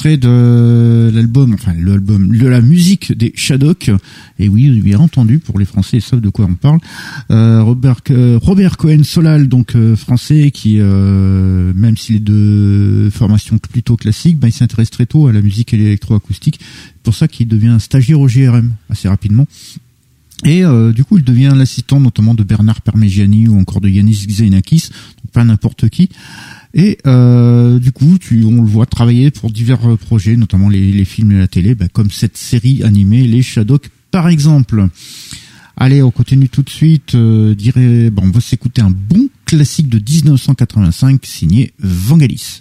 de 0.05 1.11
l'album, 1.13 1.55
enfin 1.55 1.73
l'album, 1.79 2.37
de 2.37 2.47
la 2.47 2.61
musique 2.61 3.17
des 3.17 3.33
Shadok. 3.35 3.91
Et 4.39 4.49
oui, 4.49 4.69
bien 4.81 4.99
entendu, 4.99 5.39
pour 5.39 5.59
les 5.59 5.65
Français, 5.65 5.99
ils 5.99 6.03
savent 6.03 6.21
de 6.21 6.29
quoi 6.29 6.47
on 6.47 6.55
parle. 6.55 6.79
Euh, 7.31 7.63
Robert, 7.63 8.01
euh, 8.11 8.39
Robert 8.41 8.77
Cohen 8.77 9.03
Solal, 9.03 9.49
donc 9.49 9.77
français, 9.97 10.51
qui 10.51 10.77
même 10.77 11.97
s'il 11.97 12.17
est 12.17 12.21
de 12.21 13.09
formation 13.13 13.59
plutôt 13.59 13.97
classique, 13.97 14.39
bah, 14.39 14.49
il 14.49 14.53
s'intéresse 14.53 14.91
très 14.91 15.07
tôt 15.07 15.27
à 15.27 15.33
la 15.33 15.41
musique 15.41 15.73
électroacoustique. 15.75 16.61
C'est 16.61 17.03
pour 17.03 17.15
ça 17.15 17.29
qu'il 17.29 17.49
devient 17.49 17.77
stagiaire 17.81 18.21
au 18.21 18.27
GRM 18.27 18.73
assez 18.91 19.09
rapidement. 19.09 19.47
Et 20.45 20.63
du 20.95 21.05
coup, 21.05 21.17
il 21.17 21.25
devient 21.25 21.53
l'assistant 21.55 22.01
notamment 22.01 22.35
de 22.35 22.43
Bernard 22.43 22.83
Parmigiani 22.83 23.49
ou 23.49 23.59
encore 23.59 23.81
de 23.81 23.89
Yanis 23.89 24.27
Xenakis, 24.27 24.91
pas 25.33 25.45
n'importe 25.45 25.89
qui. 25.89 26.11
Et 26.75 26.99
euh, 27.07 27.79
du 27.79 27.93
coup, 27.93 28.19
tu, 28.19 28.45
on 28.45 28.63
le 28.63 28.69
voit 28.69 28.87
travailler 28.87 29.31
pour 29.31 29.51
divers 29.51 29.89
euh, 29.89 29.97
projets, 29.97 30.37
notamment 30.37 30.69
les, 30.69 31.05
films 31.05 31.33
et 31.33 31.39
la 31.39 31.47
télé, 31.47 31.77
bah, 31.77 31.87
comme 31.93 32.11
cette 32.11 32.37
série 32.37 32.83
animée 32.83 33.23
Les 33.23 33.43
Shadows 33.43 33.79
par 34.11 34.29
exemple. 34.29 34.89
Allez, 35.77 36.03
on 36.03 36.11
continue 36.11 36.49
tout 36.49 36.63
de 36.63 36.71
suite. 36.71 37.15
Euh, 37.15 37.55
dirait, 37.55 38.11
bon, 38.11 38.23
on 38.27 38.31
va 38.31 38.41
s'écouter 38.41 38.83
un 38.83 38.91
bon 38.91 39.29
classique 39.45 39.89
de 39.89 39.99
1985 39.99 41.25
signé 41.25 41.73
Vangelis. 41.79 42.61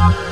Vangelis 0.00 0.29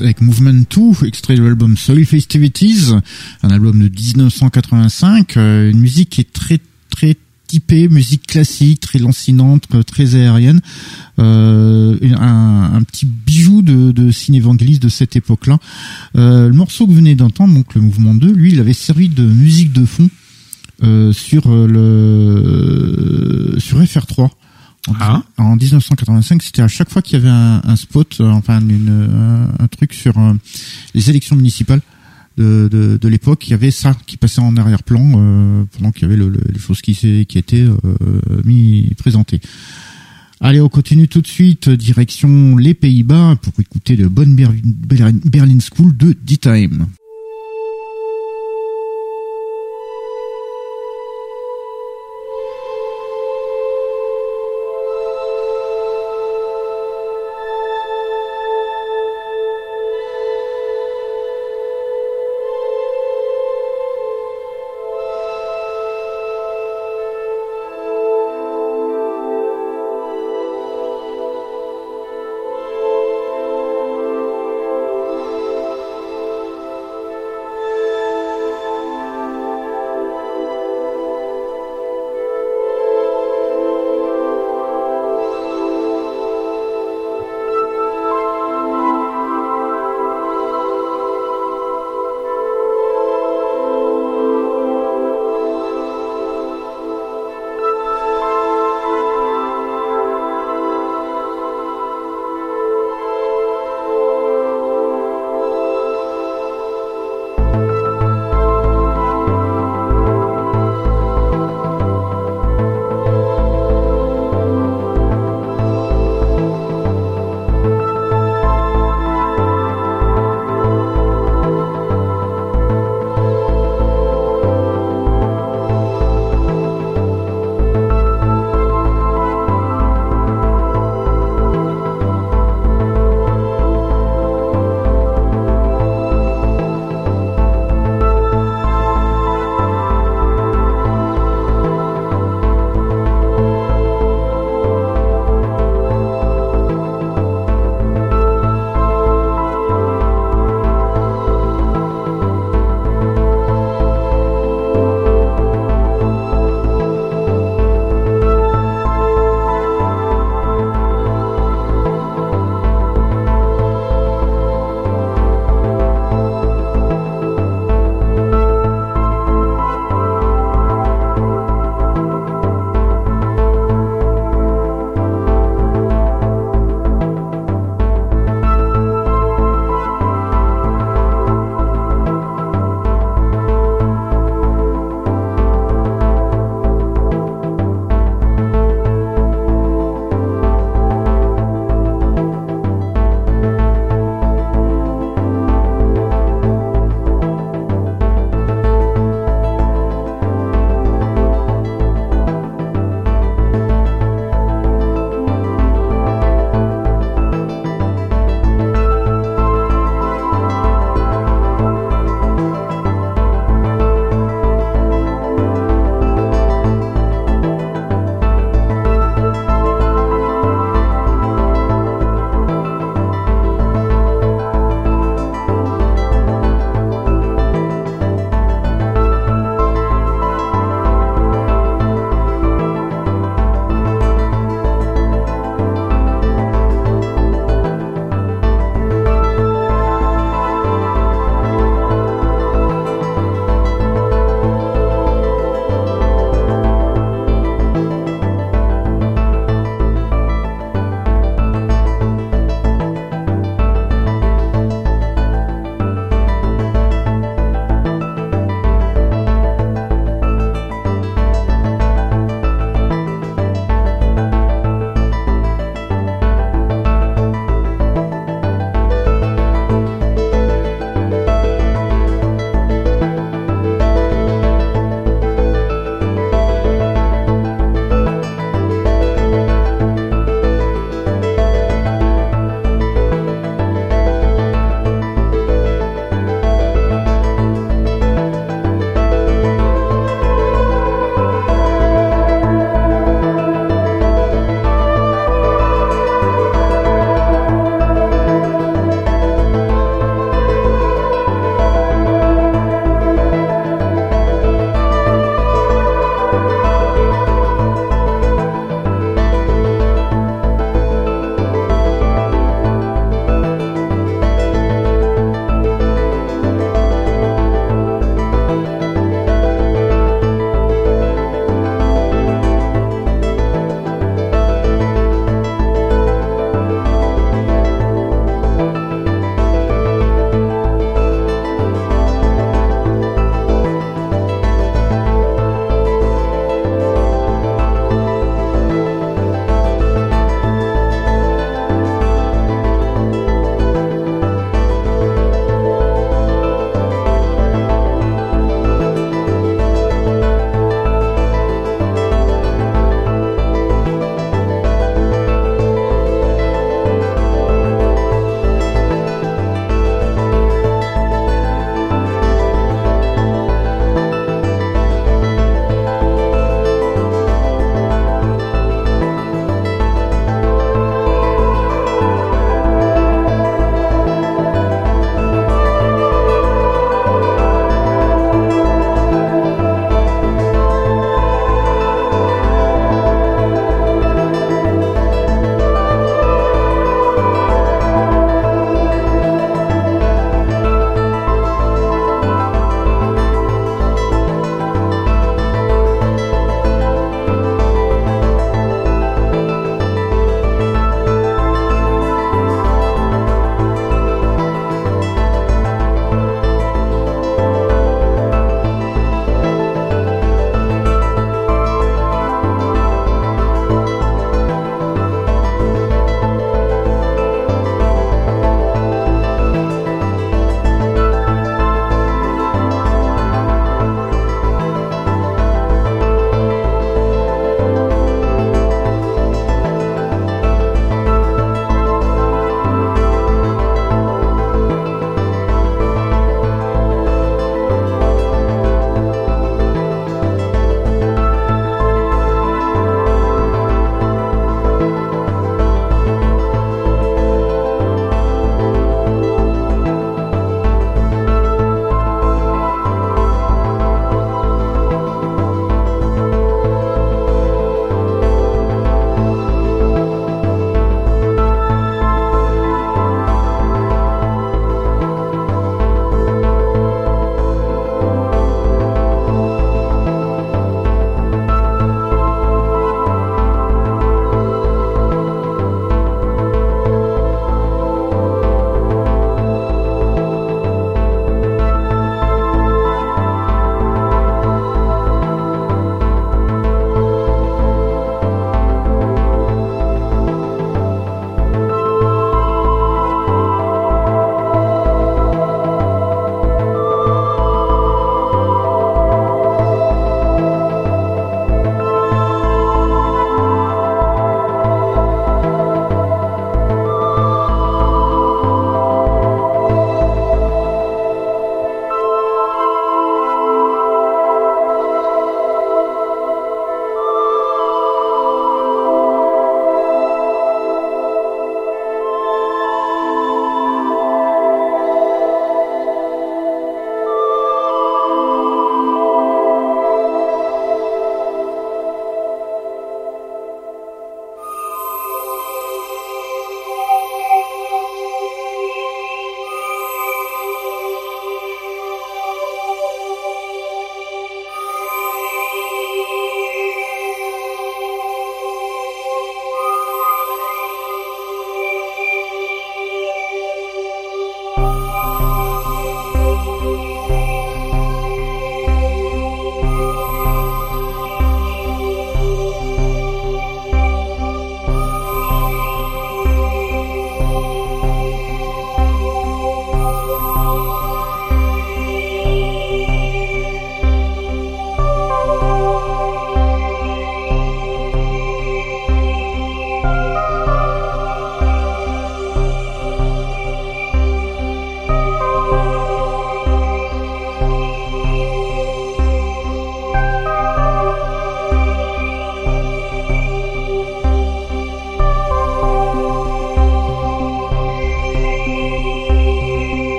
avec 0.00 0.20
Movement 0.20 0.64
2, 0.70 1.06
extrait 1.06 1.36
de 1.36 1.42
l'album 1.42 1.76
Soul 1.76 2.04
Festivities, 2.04 2.92
un 3.42 3.50
album 3.50 3.82
de 3.82 3.88
1985, 3.88 5.36
euh, 5.36 5.70
une 5.70 5.80
musique 5.80 6.10
qui 6.10 6.20
est 6.22 6.32
très 6.32 6.58
très 6.90 7.16
typée, 7.46 7.88
musique 7.88 8.26
classique, 8.26 8.80
très 8.80 8.98
lancinante, 8.98 9.68
très 9.86 10.14
aérienne, 10.14 10.60
euh, 11.18 11.96
un, 12.16 12.82
petit 12.82 13.06
bijou 13.06 13.62
de, 13.62 13.90
de 13.90 14.10
ciné 14.10 14.38
Vangelis 14.38 14.78
de 14.78 14.88
cette 14.88 15.16
époque-là. 15.16 15.58
Euh, 16.16 16.48
le 16.48 16.54
morceau 16.54 16.86
que 16.86 16.90
vous 16.90 16.96
venez 16.96 17.14
d'entendre, 17.14 17.54
donc 17.54 17.74
le 17.74 17.80
Mouvement 17.80 18.14
2, 18.14 18.30
lui, 18.30 18.52
il 18.52 18.60
avait 18.60 18.74
servi 18.74 19.08
de 19.08 19.24
musique 19.24 19.72
de 19.72 19.84
fond 19.84 20.08
euh, 20.84 21.12
sur 21.12 21.44
euh, 21.46 23.56
sur 23.58 23.82
FR3. 23.82 24.30
En, 24.88 24.94
Ah. 25.00 25.22
en 25.36 25.56
1985, 25.56 26.42
c'était 26.42 26.62
à 26.62 26.68
chaque 26.68 26.90
fois 26.90 27.02
qu'il 27.02 27.18
y 27.18 27.20
avait 27.20 27.30
un, 27.30 27.60
un 27.64 27.76
spot, 27.76 28.16
euh, 28.20 28.30
enfin 28.30 28.60
une, 28.60 28.88
un, 28.88 29.62
un 29.64 29.68
truc 29.68 29.92
sur 29.92 30.18
euh, 30.18 30.32
les 30.94 31.10
élections 31.10 31.36
municipales 31.36 31.80
de, 32.36 32.68
de, 32.70 32.98
de 33.00 33.08
l'époque, 33.08 33.46
il 33.48 33.50
y 33.50 33.54
avait 33.54 33.70
ça 33.72 33.94
qui 34.06 34.16
passait 34.16 34.40
en 34.40 34.56
arrière-plan 34.56 35.12
euh, 35.16 35.64
pendant 35.76 35.90
qu'il 35.92 36.02
y 36.02 36.04
avait 36.06 36.16
le, 36.16 36.28
le- 36.28 36.40
les 36.52 36.58
choses 36.60 36.80
qui, 36.80 36.94
qui 37.26 37.38
étaient 37.38 37.62
euh, 37.66 37.74
mis 38.44 38.90
présentées. 38.96 39.40
Allez, 40.40 40.60
on 40.60 40.68
continue 40.68 41.08
tout 41.08 41.20
de 41.20 41.26
suite, 41.26 41.68
direction 41.68 42.56
les 42.56 42.72
Pays-Bas 42.74 43.36
pour 43.42 43.52
écouter 43.58 43.96
le 43.96 44.08
bonne 44.08 44.36
Ber- 44.36 44.52
Ber- 44.62 45.12
Berlin 45.24 45.58
School 45.60 45.96
de 45.96 46.12
D-Time. 46.24 46.86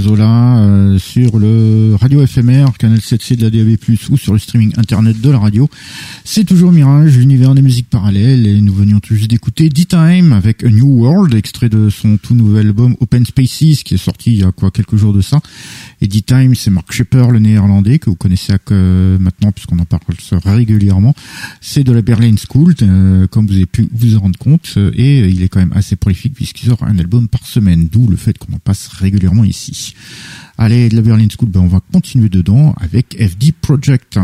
Ces 0.00 0.10
euh, 0.10 0.98
sur 0.98 1.38
le 1.38 1.96
radio 1.98 2.26
FMR, 2.26 2.66
canal 2.78 2.98
7C 2.98 3.36
de 3.36 3.42
la 3.42 3.50
DAB+, 3.50 3.76
ou 4.10 4.16
sur 4.16 4.32
le 4.32 4.38
streaming 4.38 4.72
internet 4.76 5.20
de 5.20 5.30
la 5.30 5.38
radio. 5.38 5.68
C'est 6.24 6.44
toujours 6.44 6.72
Mirage, 6.72 7.16
l'univers 7.16 7.54
des 7.54 7.62
musiques 7.62 7.88
parallèles, 7.88 8.46
et 8.46 8.60
nous 8.60 8.74
venions 8.74 9.00
tout 9.00 9.14
juste 9.14 9.30
d'écouter 9.30 9.68
D-Time 9.68 10.32
avec 10.32 10.64
A 10.64 10.68
New 10.68 10.86
World, 10.86 11.34
extrait 11.34 11.68
de 11.68 11.88
son 11.88 12.18
tout 12.18 12.34
nouvel 12.34 12.66
album 12.66 12.96
Open 13.00 13.24
Spaces, 13.24 13.82
qui 13.84 13.94
est 13.94 13.98
sorti 13.98 14.32
il 14.32 14.38
y 14.40 14.44
a 14.44 14.52
quoi, 14.52 14.70
quelques 14.70 14.96
jours 14.96 15.12
de 15.12 15.22
ça. 15.22 15.40
Et 16.00 16.08
D-Time, 16.08 16.54
c'est 16.54 16.70
Mark 16.70 16.92
Shepper, 16.92 17.28
le 17.30 17.38
néerlandais, 17.38 17.98
que 17.98 18.10
vous 18.10 18.16
connaissez 18.16 18.52
euh, 18.70 19.18
maintenant, 19.18 19.52
puisqu'on 19.52 19.78
en 19.78 19.84
parle 19.84 20.02
régulièrement. 20.44 21.14
C'est 21.60 21.84
de 21.84 21.92
la 21.92 22.02
Berlin 22.02 22.34
School, 22.36 22.74
euh, 22.82 23.26
comme 23.26 23.46
vous 23.46 23.54
avez 23.54 23.66
pu 23.66 23.88
vous 23.92 24.16
en 24.16 24.20
rendre 24.20 24.38
compte, 24.38 24.76
et 24.94 25.20
il 25.28 25.42
est 25.42 25.48
quand 25.48 25.60
même 25.60 25.72
assez 25.74 25.96
prolifique, 25.96 26.34
puisqu'il 26.34 26.68
sort 26.68 26.82
un 26.82 26.98
album 26.98 27.28
par 27.28 27.46
semaine, 27.46 27.88
d'où 27.90 28.08
le 28.08 28.16
fait 28.16 28.36
qu'on 28.36 28.52
en 28.54 28.58
passe 28.58 28.88
régulièrement 28.88 29.44
ici. 29.44 29.94
Allez, 30.58 30.88
de 30.88 30.96
la 30.96 31.02
Berlin 31.02 31.28
School, 31.30 31.48
ben 31.48 31.60
on 31.60 31.66
va 31.66 31.80
continuer 31.92 32.28
dedans 32.28 32.74
avec 32.80 33.16
FD 33.18 33.52
Project. 33.52 34.18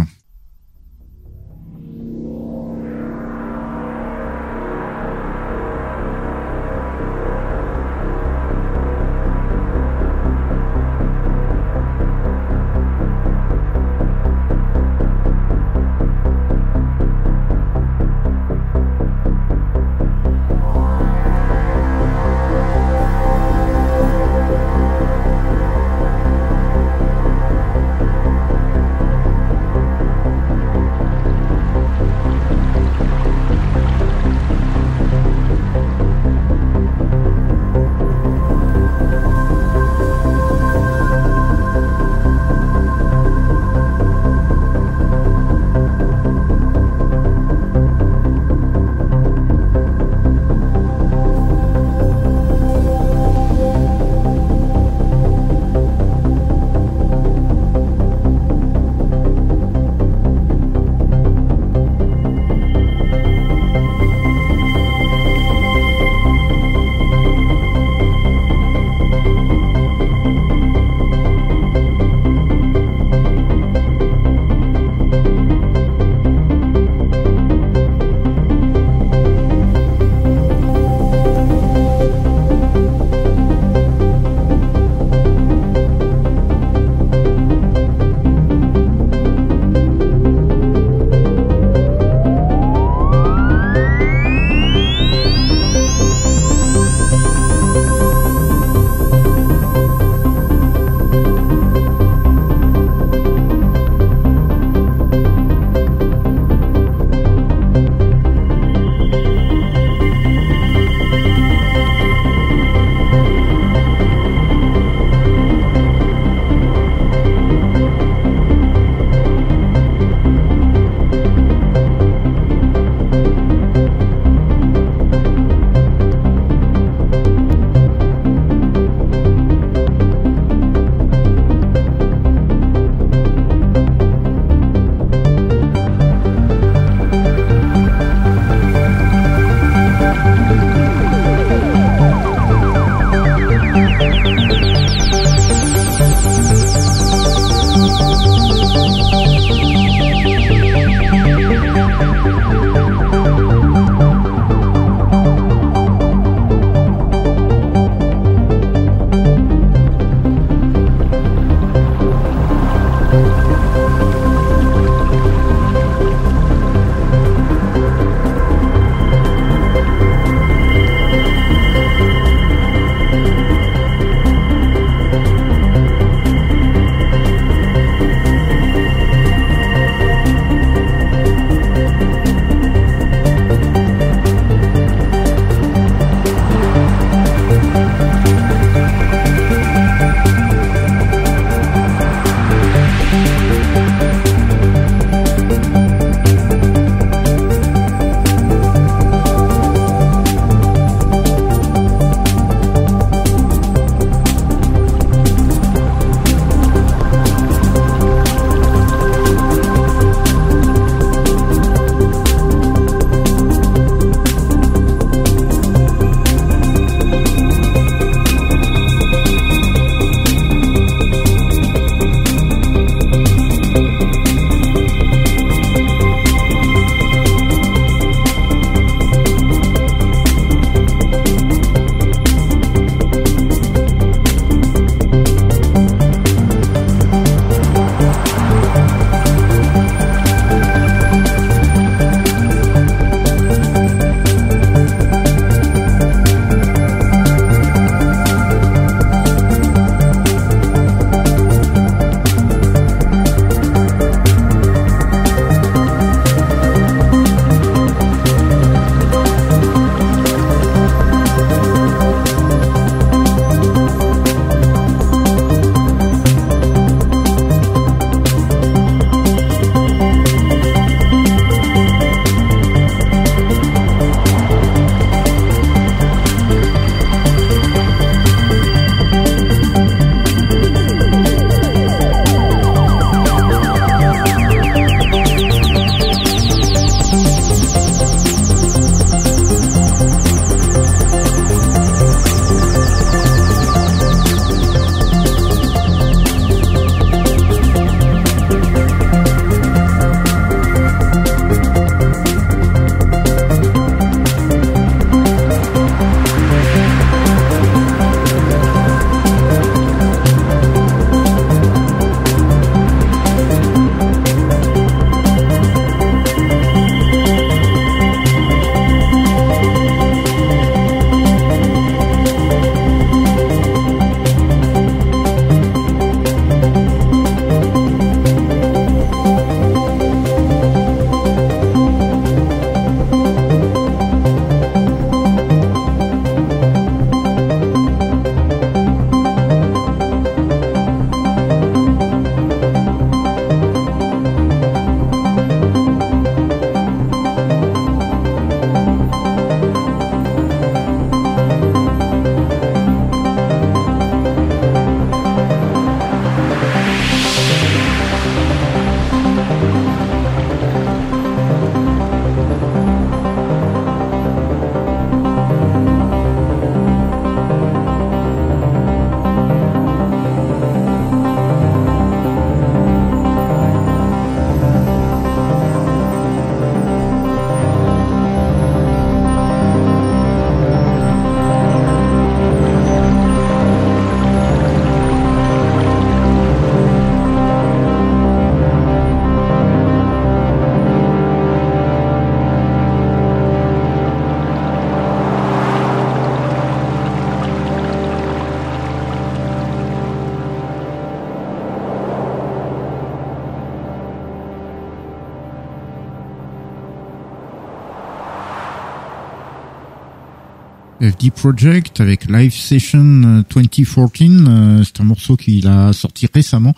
FD 411.23 411.31
Project 411.31 412.01
avec 412.01 412.29
Live 412.29 412.53
Session 412.53 413.45
2014. 413.49 414.83
C'est 414.85 415.01
un 415.01 415.05
morceau 415.05 415.37
qu'il 415.37 415.69
a 415.69 415.93
sorti 415.93 416.27
récemment 416.33 416.75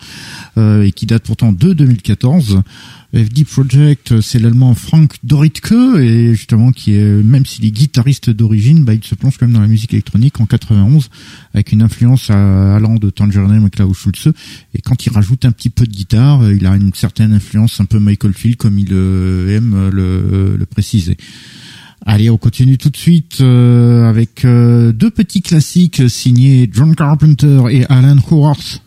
et 0.57 0.91
qui 0.91 1.07
date 1.07 1.23
pourtant 1.23 1.51
de 1.51 1.73
2014. 1.73 2.61
FD 3.15 3.45
Project, 3.45 4.21
c'est 4.21 4.37
l'allemand 4.37 4.75
Frank 4.75 5.15
Doritke 5.23 5.73
et 5.97 6.35
justement 6.35 6.71
qui 6.71 6.93
est 6.93 7.23
même 7.23 7.45
s'il 7.45 7.65
est 7.65 7.71
guitariste 7.71 8.29
d'origine, 8.29 8.83
bah, 8.83 8.93
il 8.93 9.03
se 9.03 9.15
plonge 9.15 9.37
quand 9.37 9.47
même 9.47 9.55
dans 9.55 9.61
la 9.61 9.67
musique 9.67 9.93
électronique 9.93 10.39
en 10.39 10.45
91 10.45 11.09
avec 11.55 11.71
une 11.71 11.81
influence 11.81 12.29
allant 12.29 12.95
de 12.95 13.09
Tangerine 13.09 13.65
et 13.65 13.69
Klaus 13.71 13.97
Schulze 13.97 14.31
et 14.75 14.81
quand 14.81 15.07
il 15.07 15.11
rajoute 15.11 15.45
un 15.45 15.51
petit 15.53 15.71
peu 15.71 15.85
de 15.85 15.91
guitare, 15.91 16.51
il 16.51 16.67
a 16.67 16.75
une 16.75 16.93
certaine 16.93 17.33
influence 17.33 17.79
un 17.79 17.85
peu 17.85 17.97
Michael 17.97 18.33
Field 18.33 18.57
comme 18.57 18.77
il 18.77 18.89
euh, 18.91 19.57
aime 19.57 19.89
le 19.89 20.65
préciser. 20.65 21.17
Allez, 22.05 22.29
on 22.29 22.37
continue 22.37 22.77
tout 22.77 22.89
de 22.89 22.97
suite 22.97 23.39
euh, 23.41 24.07
avec 24.09 24.45
euh, 24.45 24.91
deux 24.91 25.09
petits 25.09 25.41
classiques 25.41 26.09
signés 26.09 26.69
John 26.71 26.95
Carpenter 26.95 27.63
et 27.69 27.85
Alan 27.89 28.17
Howarth. 28.29 28.81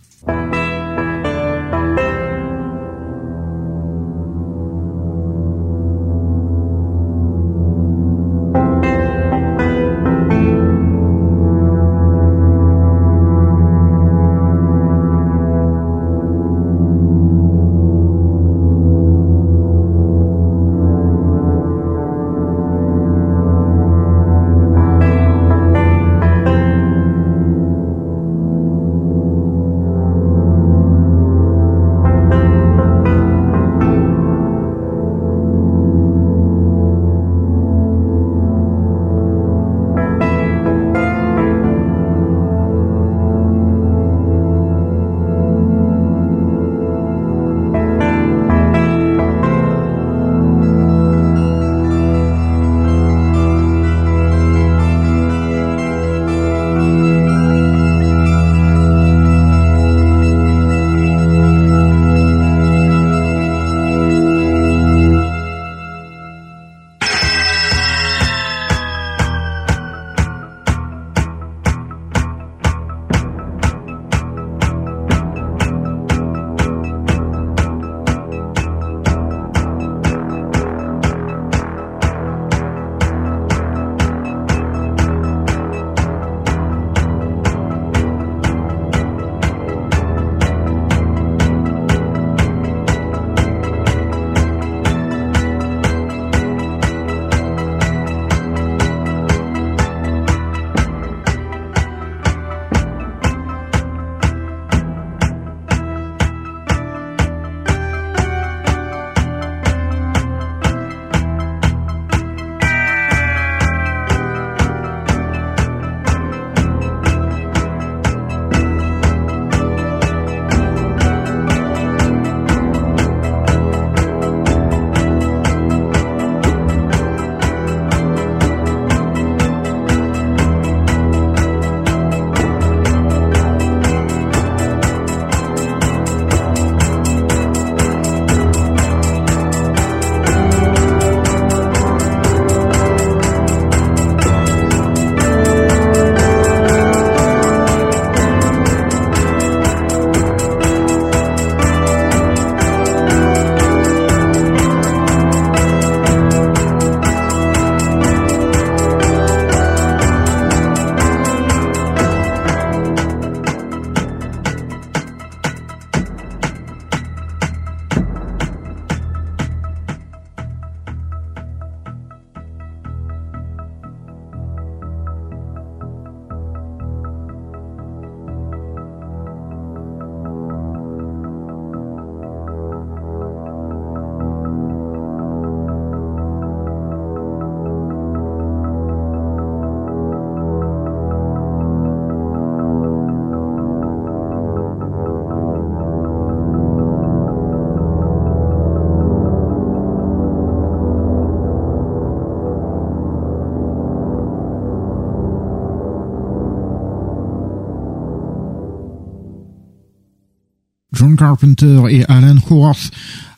John 210.98 211.16
Carpenter 211.16 211.82
et 211.90 212.04
Alan 212.08 212.34
Howarth 212.50 212.90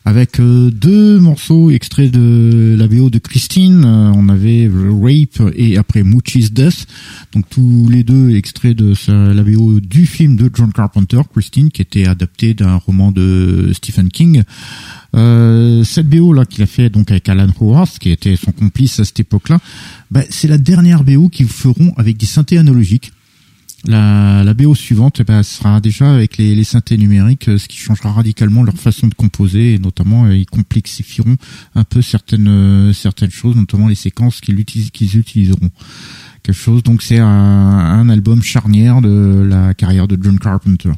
avec 0.03 0.39
euh, 0.39 0.71
deux 0.71 1.19
morceaux 1.19 1.69
extraits 1.69 2.09
de 2.09 2.75
la 2.75 2.87
BO 2.87 3.11
de 3.11 3.19
Christine. 3.19 3.83
Euh, 3.85 4.11
on 4.15 4.29
avait 4.29 4.67
Rape 4.67 5.53
et 5.55 5.77
après 5.77 6.01
Moochie's 6.01 6.51
Death. 6.51 6.87
Donc 7.33 7.47
tous 7.51 7.87
les 7.87 8.03
deux 8.03 8.35
extraits 8.35 8.75
de 8.75 8.95
la 9.31 9.43
BO 9.43 9.79
du 9.79 10.07
film 10.07 10.37
de 10.37 10.49
John 10.51 10.73
Carpenter, 10.73 11.21
Christine, 11.31 11.69
qui 11.69 11.83
était 11.83 12.07
adapté 12.07 12.55
d'un 12.55 12.77
roman 12.77 13.11
de 13.11 13.69
Stephen 13.73 14.09
King. 14.09 14.41
Euh, 15.15 15.83
cette 15.83 16.09
BO 16.09 16.33
là 16.33 16.45
qu'il 16.45 16.63
a 16.63 16.67
fait 16.67 16.89
donc 16.89 17.11
avec 17.11 17.29
Alan 17.29 17.49
Howarth, 17.59 17.99
qui 17.99 18.09
était 18.09 18.37
son 18.37 18.53
complice 18.53 18.99
à 18.99 19.05
cette 19.05 19.19
époque-là, 19.19 19.59
bah, 20.09 20.23
c'est 20.31 20.47
la 20.47 20.57
dernière 20.57 21.03
BO 21.03 21.29
qu'ils 21.29 21.47
feront 21.47 21.93
avec 21.95 22.17
des 22.17 22.25
synthés 22.25 22.57
analogiques. 22.57 23.13
La, 23.85 24.53
BO 24.53 24.75
suivante 24.75 25.21
eh 25.21 25.23
ben, 25.23 25.41
sera 25.41 25.81
déjà 25.81 26.13
avec 26.13 26.37
les, 26.37 26.53
les, 26.53 26.63
synthés 26.63 26.97
numériques, 26.97 27.47
euh, 27.47 27.57
ce 27.57 27.67
qui 27.67 27.77
changera 27.77 28.11
radicalement 28.11 28.61
leur 28.61 28.75
façon 28.75 29.07
de 29.07 29.15
composer 29.15 29.73
et 29.73 29.79
notamment 29.79 30.25
euh, 30.25 30.35
ils 30.35 30.45
complexifieront 30.45 31.35
un 31.73 31.83
peu 31.83 32.01
certaines 32.03 32.47
euh, 32.47 32.93
certaines 32.93 33.31
choses, 33.31 33.55
notamment 33.55 33.87
les 33.87 33.95
séquences 33.95 34.39
qu'ils 34.39 34.59
utiliseront. 34.59 35.69
Quelque 36.43 36.55
chose. 36.55 36.83
Donc 36.83 37.01
c'est 37.01 37.19
un, 37.19 38.09
album 38.09 38.41
charnière 38.41 39.01
de 39.01 39.47
la 39.47 39.73
carrière 39.73 40.07
de 40.07 40.17
John 40.21 40.37
Carpenter. 40.37 40.91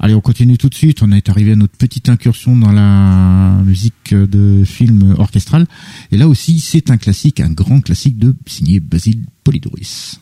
Allez, 0.00 0.14
on 0.14 0.20
continue 0.20 0.58
tout 0.58 0.68
de 0.68 0.74
suite. 0.74 1.02
On 1.02 1.12
est 1.12 1.28
arrivé 1.28 1.52
à 1.52 1.56
notre 1.56 1.76
petite 1.76 2.08
incursion 2.08 2.56
dans 2.56 2.72
la 2.72 3.60
musique 3.64 4.12
de 4.12 4.64
film 4.64 5.14
orchestral. 5.16 5.66
Et 6.10 6.16
là 6.16 6.28
aussi, 6.28 6.58
c'est 6.58 6.90
un 6.90 6.96
classique, 6.96 7.40
un 7.40 7.50
grand 7.50 7.80
classique 7.80 8.18
de 8.18 8.34
signé 8.46 8.80
Basile 8.80 9.24
Polidoris. 9.44 10.18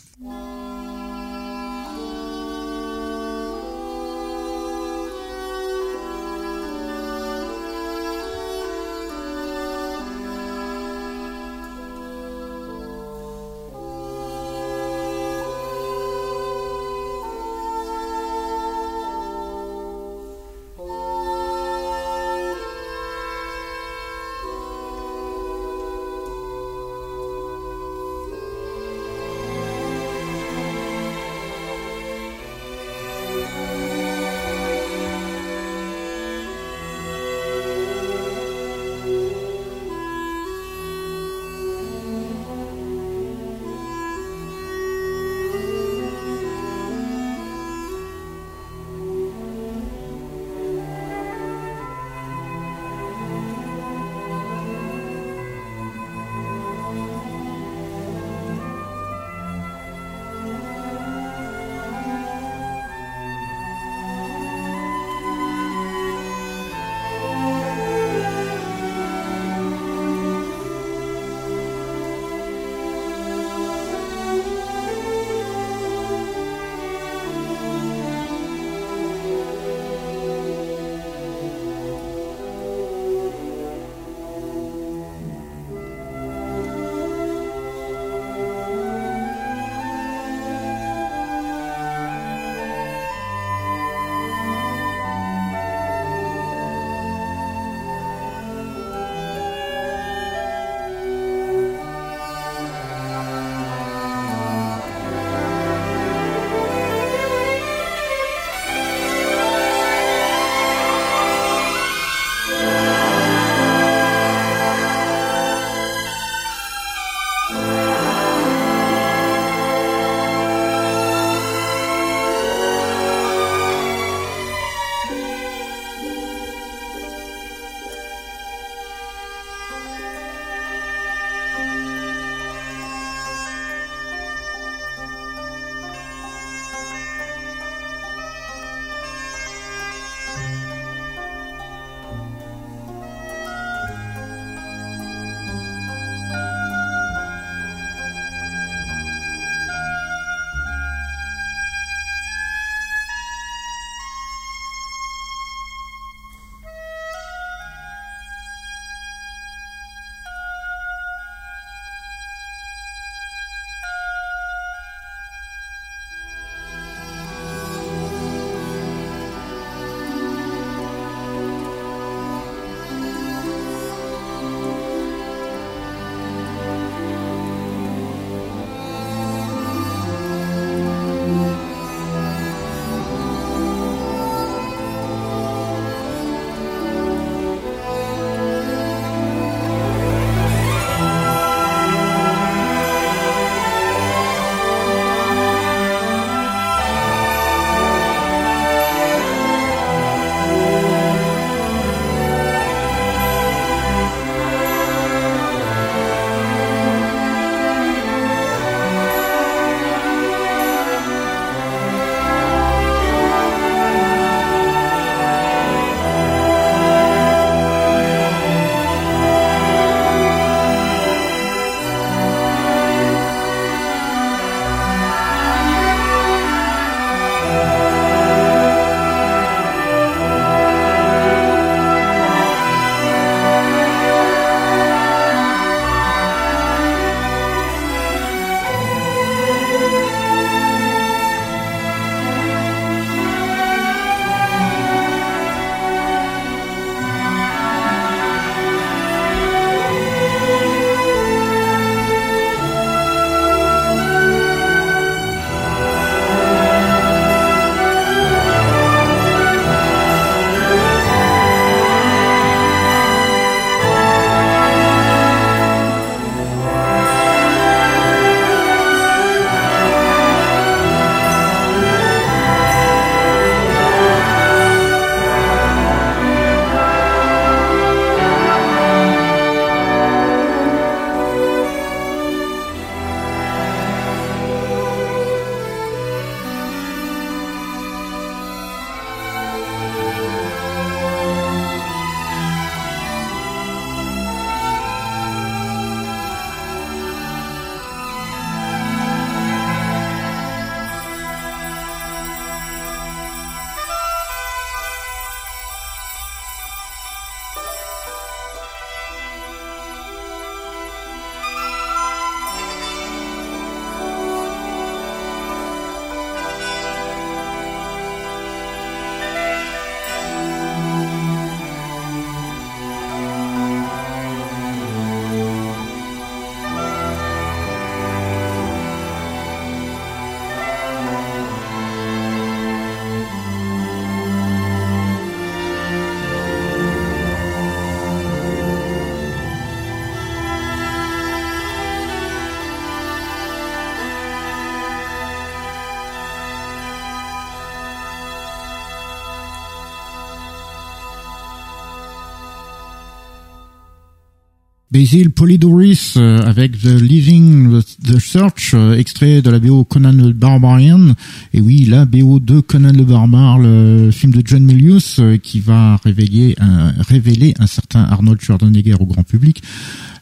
Basil 355.02 355.32
Polydoris 355.32 356.14
euh, 356.16 356.38
avec 356.44 356.80
The 356.80 356.84
Living 357.00 357.80
the 358.04 358.20
Search, 358.20 358.70
euh, 358.74 358.96
extrait 358.96 359.42
de 359.42 359.50
la 359.50 359.58
BO 359.58 359.82
Conan 359.82 360.12
le 360.12 360.32
Barbarian. 360.32 361.16
Et 361.52 361.60
oui, 361.60 361.86
la 361.86 362.04
BO 362.04 362.38
de 362.38 362.60
Conan 362.60 362.92
le 362.92 363.02
Barbare, 363.02 363.58
le 363.58 364.12
film 364.12 364.30
de 364.30 364.42
John 364.44 364.62
Milius, 364.62 365.18
euh, 365.18 365.38
qui 365.38 365.58
va 365.58 365.96
révéler 366.04 366.54
un, 366.60 366.92
révéler 367.00 367.52
un 367.58 367.66
certain 367.66 368.04
Arnold 368.04 368.40
Schwarzenegger 368.40 368.94
au 369.00 369.06
grand 369.06 369.24
public. 369.24 369.64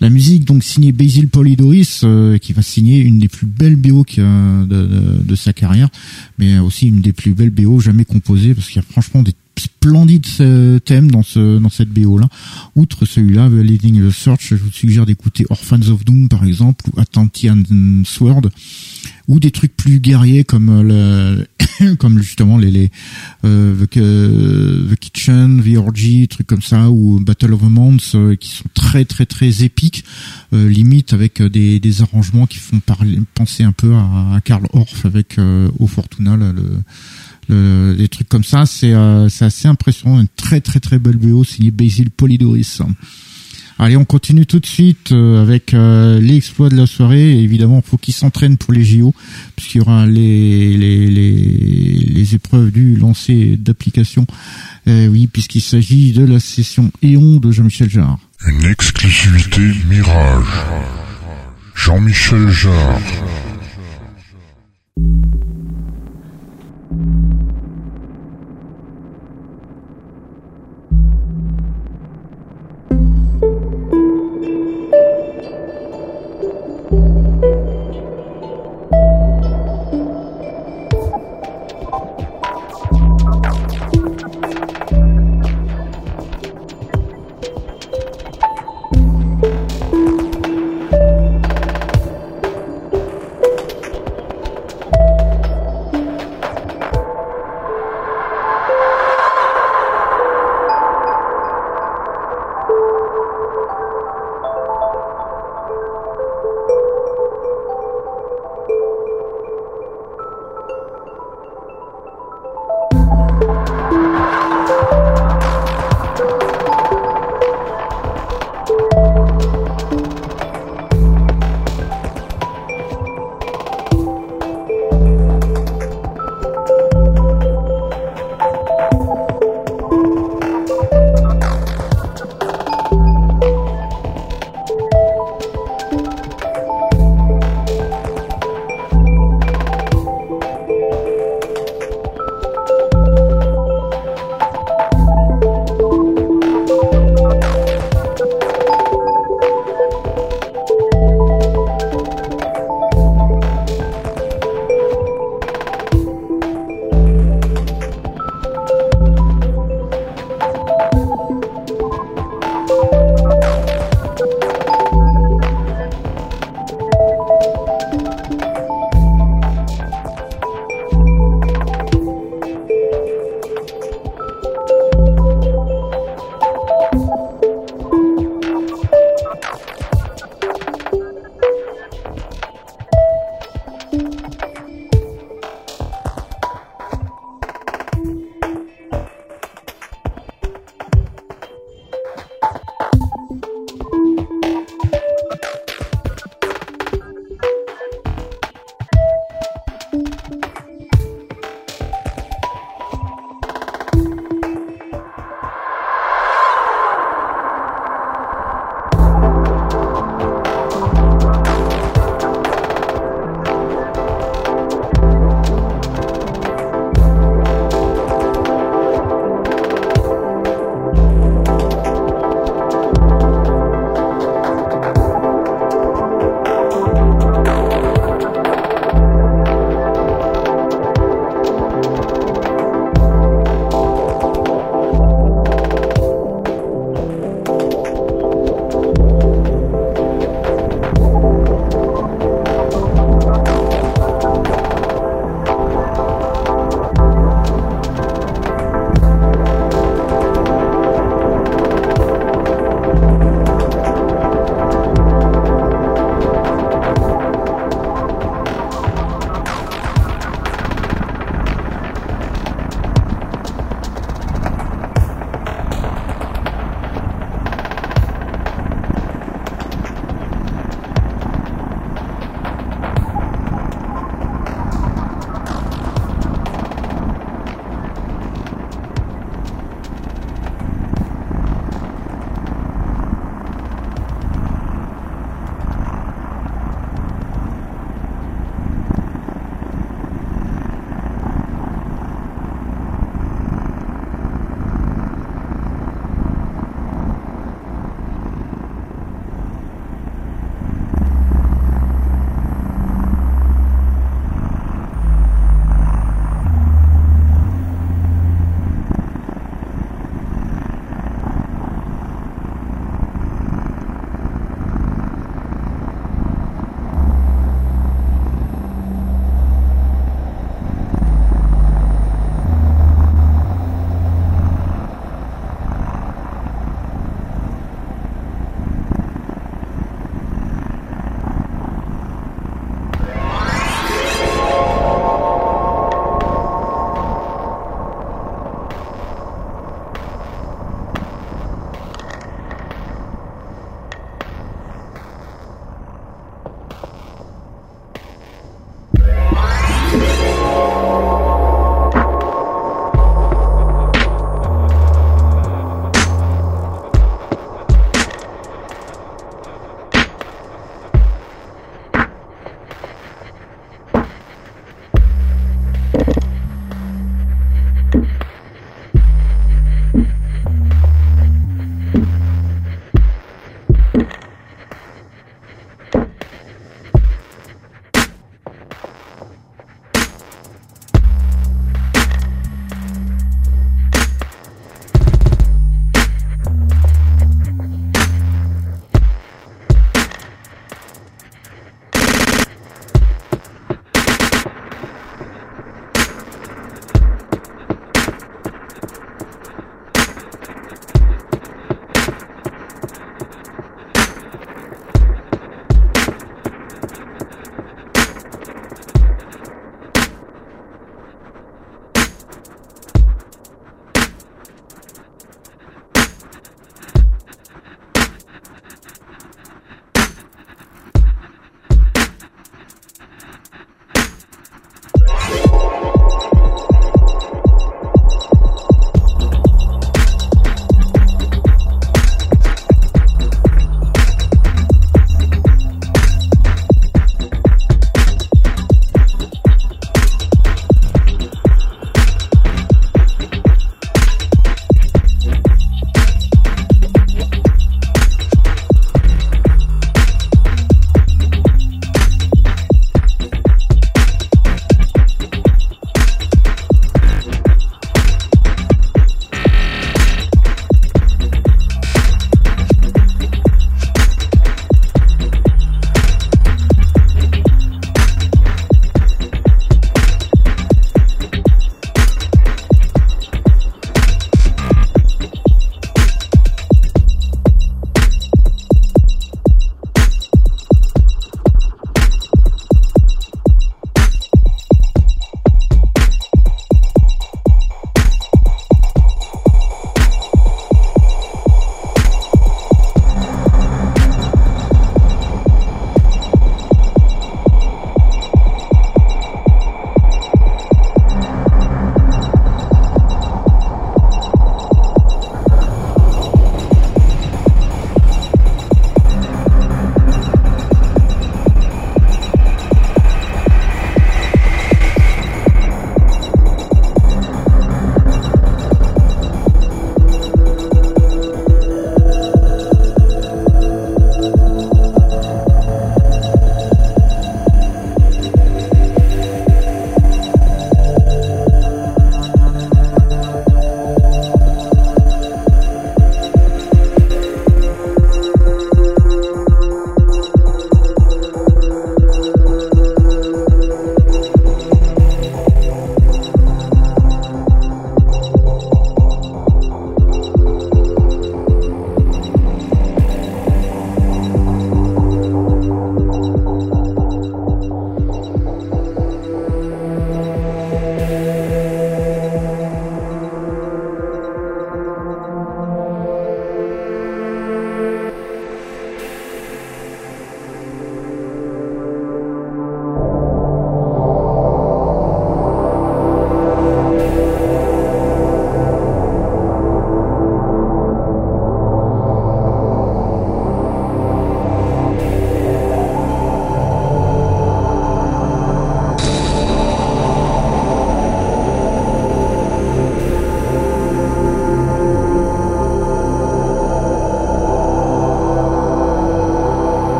La 0.00 0.10
musique 0.10 0.44
donc 0.44 0.62
signée 0.62 0.92
Basil 0.92 1.28
Polydoris, 1.28 2.04
qui 2.42 2.52
va 2.52 2.60
signer 2.60 2.98
une 2.98 3.18
des 3.18 3.28
plus 3.28 3.46
belles 3.46 3.76
BO 3.76 4.04
de, 4.04 4.66
de, 4.66 5.22
de, 5.24 5.34
sa 5.36 5.54
carrière, 5.54 5.88
mais 6.38 6.58
aussi 6.58 6.88
une 6.88 7.00
des 7.00 7.14
plus 7.14 7.32
belles 7.32 7.48
BO 7.48 7.80
jamais 7.80 8.04
composées, 8.04 8.52
parce 8.52 8.66
qu'il 8.66 8.76
y 8.76 8.84
a 8.84 8.86
franchement 8.86 9.22
des 9.22 9.32
splendide 9.58 10.26
thème 10.84 11.10
dans 11.10 11.22
ce 11.22 11.58
dans 11.58 11.68
cette 11.68 11.90
BO 11.90 12.18
là. 12.18 12.28
Outre 12.74 13.04
celui-là, 13.04 13.48
The 13.48 13.62
Leading 13.64 14.08
the 14.08 14.10
Search, 14.10 14.48
je 14.50 14.56
vous 14.56 14.72
suggère 14.72 15.06
d'écouter 15.06 15.46
Orphans 15.50 15.88
of 15.88 16.04
Doom 16.04 16.28
par 16.28 16.44
exemple 16.44 16.84
ou 16.92 17.00
Atlantean 17.00 17.62
Sword 18.04 18.50
ou 19.28 19.40
des 19.40 19.50
trucs 19.50 19.76
plus 19.76 20.00
guerriers 20.00 20.44
comme 20.44 20.68
euh, 20.68 21.46
le 21.80 21.94
comme 21.98 22.20
justement 22.20 22.58
les, 22.58 22.70
les 22.70 22.90
euh, 23.44 23.74
the, 23.86 24.96
Kitchen, 24.98 25.62
The 25.62 25.76
Orgy, 25.76 26.28
trucs 26.28 26.46
comme 26.46 26.62
ça 26.62 26.90
ou 26.90 27.20
Battle 27.20 27.52
of 27.52 27.60
the 27.60 27.70
Months 27.70 28.14
euh, 28.14 28.36
qui 28.36 28.48
sont 28.48 28.68
très 28.74 29.04
très 29.04 29.26
très 29.26 29.64
épiques, 29.64 30.04
limite 30.52 31.12
avec 31.12 31.42
des, 31.42 31.80
des 31.80 32.02
arrangements 32.02 32.46
qui 32.46 32.58
font 32.58 32.80
parler, 32.80 33.18
penser 33.34 33.64
un 33.64 33.72
peu 33.72 33.94
à, 33.94 34.40
Karl 34.44 34.66
Orff 34.72 35.04
avec 35.04 35.38
Au 35.78 35.86
Fortuna 35.86 36.36
là, 36.36 36.52
le 36.52 36.62
le, 37.48 37.92
les 37.92 38.08
trucs 38.08 38.28
comme 38.28 38.44
ça, 38.44 38.66
c'est 38.66 38.92
euh, 38.92 39.28
assez 39.40 39.68
impressionnant. 39.68 40.20
Une 40.20 40.28
très 40.28 40.60
très 40.60 40.80
très 40.80 40.98
belle 40.98 41.16
BO 41.16 41.44
signée 41.44 41.70
Basil 41.70 42.10
Polydoris. 42.10 42.82
Allez, 43.78 43.96
on 43.98 44.06
continue 44.06 44.46
tout 44.46 44.58
de 44.58 44.66
suite 44.66 45.12
euh, 45.12 45.42
avec 45.42 45.74
euh, 45.74 46.18
l'exploit 46.18 46.70
de 46.70 46.76
la 46.76 46.86
soirée. 46.86 47.38
évidemment, 47.38 47.82
il 47.84 47.88
faut 47.88 47.98
qu'ils 47.98 48.14
s'entraînent 48.14 48.56
pour 48.56 48.72
les 48.72 48.84
JO, 48.84 49.14
puisqu'il 49.54 49.78
y 49.78 49.80
aura 49.82 50.06
les, 50.06 50.76
les, 50.78 51.10
les, 51.10 51.98
les 52.08 52.34
épreuves 52.34 52.70
du 52.70 52.96
lancer 52.96 53.58
d'application. 53.58 54.26
oui, 54.86 55.26
puisqu'il 55.26 55.60
s'agit 55.60 56.12
de 56.12 56.24
la 56.24 56.40
session 56.40 56.90
Éon 57.02 57.36
de 57.36 57.50
Jean-Michel 57.50 57.90
Jarre. 57.90 58.18
Une 58.46 58.64
exclusivité 58.64 59.60
Mirage. 59.90 60.46
Jean-Michel 61.74 62.48
Jarre. 62.48 63.00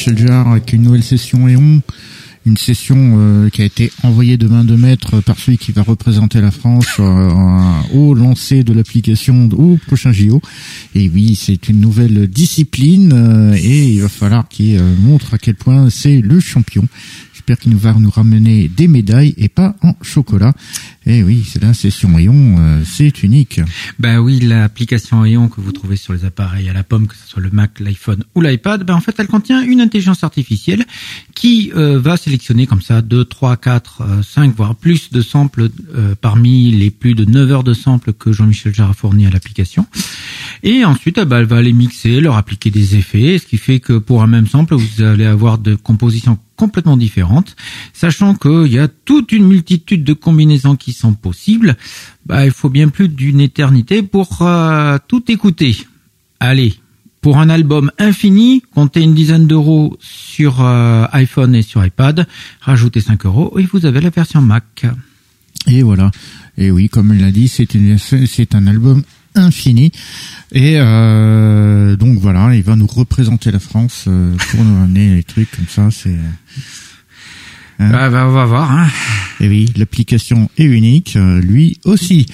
Jean-Michel 0.00 0.26
Jarre 0.26 0.48
avec 0.52 0.72
une 0.72 0.82
nouvelle 0.82 1.02
session 1.02 1.46
Eon 1.46 1.82
une 2.46 2.56
session 2.56 2.96
euh, 3.18 3.50
qui 3.50 3.60
a 3.60 3.66
été 3.66 3.92
envoyée 4.02 4.38
de 4.38 4.48
main 4.48 4.64
de 4.64 4.74
maître 4.74 5.20
par 5.20 5.38
celui 5.38 5.58
qui 5.58 5.72
va 5.72 5.82
représenter 5.82 6.40
la 6.40 6.50
France 6.50 6.96
euh, 6.98 7.82
au 7.92 8.14
lancer 8.14 8.64
de 8.64 8.72
l'application 8.72 9.46
au 9.52 9.76
prochain 9.86 10.10
JO. 10.10 10.40
Et 10.94 11.10
oui, 11.10 11.34
c'est 11.38 11.68
une 11.68 11.80
nouvelle 11.80 12.28
discipline 12.28 13.12
euh, 13.12 13.54
et 13.54 13.92
il 13.92 14.00
va 14.00 14.08
falloir 14.08 14.48
qu'il 14.48 14.80
montre 15.02 15.34
à 15.34 15.38
quel 15.38 15.54
point 15.54 15.90
c'est 15.90 16.22
le 16.22 16.40
champion. 16.40 16.88
J'espère 17.34 17.58
qu'il 17.58 17.72
nous 17.72 17.78
va 17.78 17.92
nous 17.92 18.10
ramener 18.10 18.68
des 18.68 18.88
médailles 18.88 19.34
et 19.36 19.48
pas 19.50 19.76
en 19.82 19.94
chocolat. 20.00 20.54
Et 21.06 21.22
oui, 21.22 21.46
c'est 21.48 21.62
la 21.62 21.72
session 21.72 22.18
Ion, 22.18 22.56
euh, 22.58 22.82
c'est 22.84 23.22
unique. 23.22 23.60
Ben 23.98 24.18
oui, 24.18 24.38
l'application 24.40 25.24
Ion 25.24 25.48
que 25.48 25.60
vous 25.60 25.72
trouvez 25.72 25.96
sur 25.96 26.12
les 26.12 26.26
appareils 26.26 26.68
à 26.68 26.74
la 26.74 26.84
pomme, 26.84 27.06
que 27.06 27.16
ce 27.16 27.26
soit 27.26 27.42
le 27.42 27.50
Mac, 27.50 27.80
l'iPhone 27.80 28.22
ou 28.34 28.42
l'iPad, 28.42 28.84
ben 28.84 28.94
en 28.94 29.00
fait, 29.00 29.14
elle 29.18 29.26
contient 29.26 29.62
une 29.62 29.80
intelligence 29.80 30.24
artificielle 30.24 30.84
qui 31.34 31.72
euh, 31.74 31.98
va 31.98 32.18
sélectionner 32.18 32.66
comme 32.66 32.82
ça 32.82 33.00
2, 33.00 33.24
3, 33.24 33.56
4, 33.56 34.22
5, 34.22 34.54
voire 34.54 34.76
plus 34.76 35.10
de 35.10 35.22
samples 35.22 35.70
euh, 35.94 36.14
parmi 36.20 36.70
les 36.70 36.90
plus 36.90 37.14
de 37.14 37.24
9 37.24 37.50
heures 37.50 37.64
de 37.64 37.74
samples 37.74 38.12
que 38.12 38.32
Jean-Michel 38.32 38.74
Jarre 38.74 38.90
a 38.90 38.94
fourni 38.94 39.26
à 39.26 39.30
l'application. 39.30 39.86
Et 40.62 40.84
ensuite, 40.84 41.18
ben, 41.18 41.38
elle 41.38 41.46
va 41.46 41.62
les 41.62 41.72
mixer, 41.72 42.20
leur 42.20 42.36
appliquer 42.36 42.70
des 42.70 42.96
effets, 42.96 43.38
ce 43.38 43.46
qui 43.46 43.56
fait 43.56 43.80
que 43.80 43.94
pour 43.94 44.22
un 44.22 44.26
même 44.26 44.46
sample, 44.46 44.74
vous 44.74 45.02
allez 45.02 45.24
avoir 45.24 45.56
de 45.56 45.74
compositions 45.74 46.38
complètement 46.60 46.98
différentes, 46.98 47.56
sachant 47.94 48.34
qu'il 48.34 48.70
y 48.70 48.78
a 48.78 48.86
toute 48.86 49.32
une 49.32 49.46
multitude 49.46 50.04
de 50.04 50.12
combinaisons 50.12 50.76
qui 50.76 50.92
sont 50.92 51.14
possibles. 51.14 51.74
Bah, 52.26 52.44
il 52.44 52.52
faut 52.52 52.68
bien 52.68 52.88
plus 52.90 53.08
d'une 53.08 53.40
éternité 53.40 54.02
pour 54.02 54.42
euh, 54.42 54.98
tout 55.08 55.24
écouter. 55.32 55.74
Allez, 56.38 56.74
pour 57.22 57.38
un 57.38 57.48
album 57.48 57.90
infini, 57.98 58.62
comptez 58.74 59.00
une 59.00 59.14
dizaine 59.14 59.46
d'euros 59.46 59.96
sur 60.00 60.60
euh, 60.60 61.06
iPhone 61.12 61.54
et 61.54 61.62
sur 61.62 61.82
iPad, 61.82 62.26
rajoutez 62.60 63.00
5 63.00 63.24
euros 63.24 63.58
et 63.58 63.62
vous 63.62 63.86
avez 63.86 64.02
la 64.02 64.10
version 64.10 64.42
Mac. 64.42 64.86
Et 65.66 65.82
voilà. 65.82 66.10
Et 66.58 66.70
oui, 66.70 66.90
comme 66.90 67.14
il 67.14 67.22
l'a 67.22 67.30
dit, 67.30 67.48
c'est 67.48 67.68
c'est 68.26 68.54
un 68.54 68.66
album 68.66 69.02
infini. 69.34 69.92
Et 70.52 70.74
euh, 70.76 71.96
donc 71.96 72.18
voilà, 72.18 72.54
il 72.54 72.62
va 72.62 72.76
nous 72.76 72.86
représenter 72.86 73.50
la 73.50 73.58
France 73.58 74.04
euh, 74.08 74.34
pour 74.50 74.64
nous 74.64 74.82
amener 74.82 75.14
les 75.14 75.22
trucs 75.22 75.50
comme 75.50 75.68
ça. 75.68 75.88
C'est 75.90 76.16
hein. 77.78 77.90
ah, 77.92 78.10
bah, 78.10 78.26
on 78.26 78.32
va 78.32 78.44
voir. 78.46 78.70
Hein. 78.70 78.88
Et 79.40 79.48
oui, 79.48 79.72
l'application 79.76 80.50
est 80.58 80.64
unique, 80.64 81.16
euh, 81.16 81.40
lui 81.40 81.78
aussi. 81.84 82.26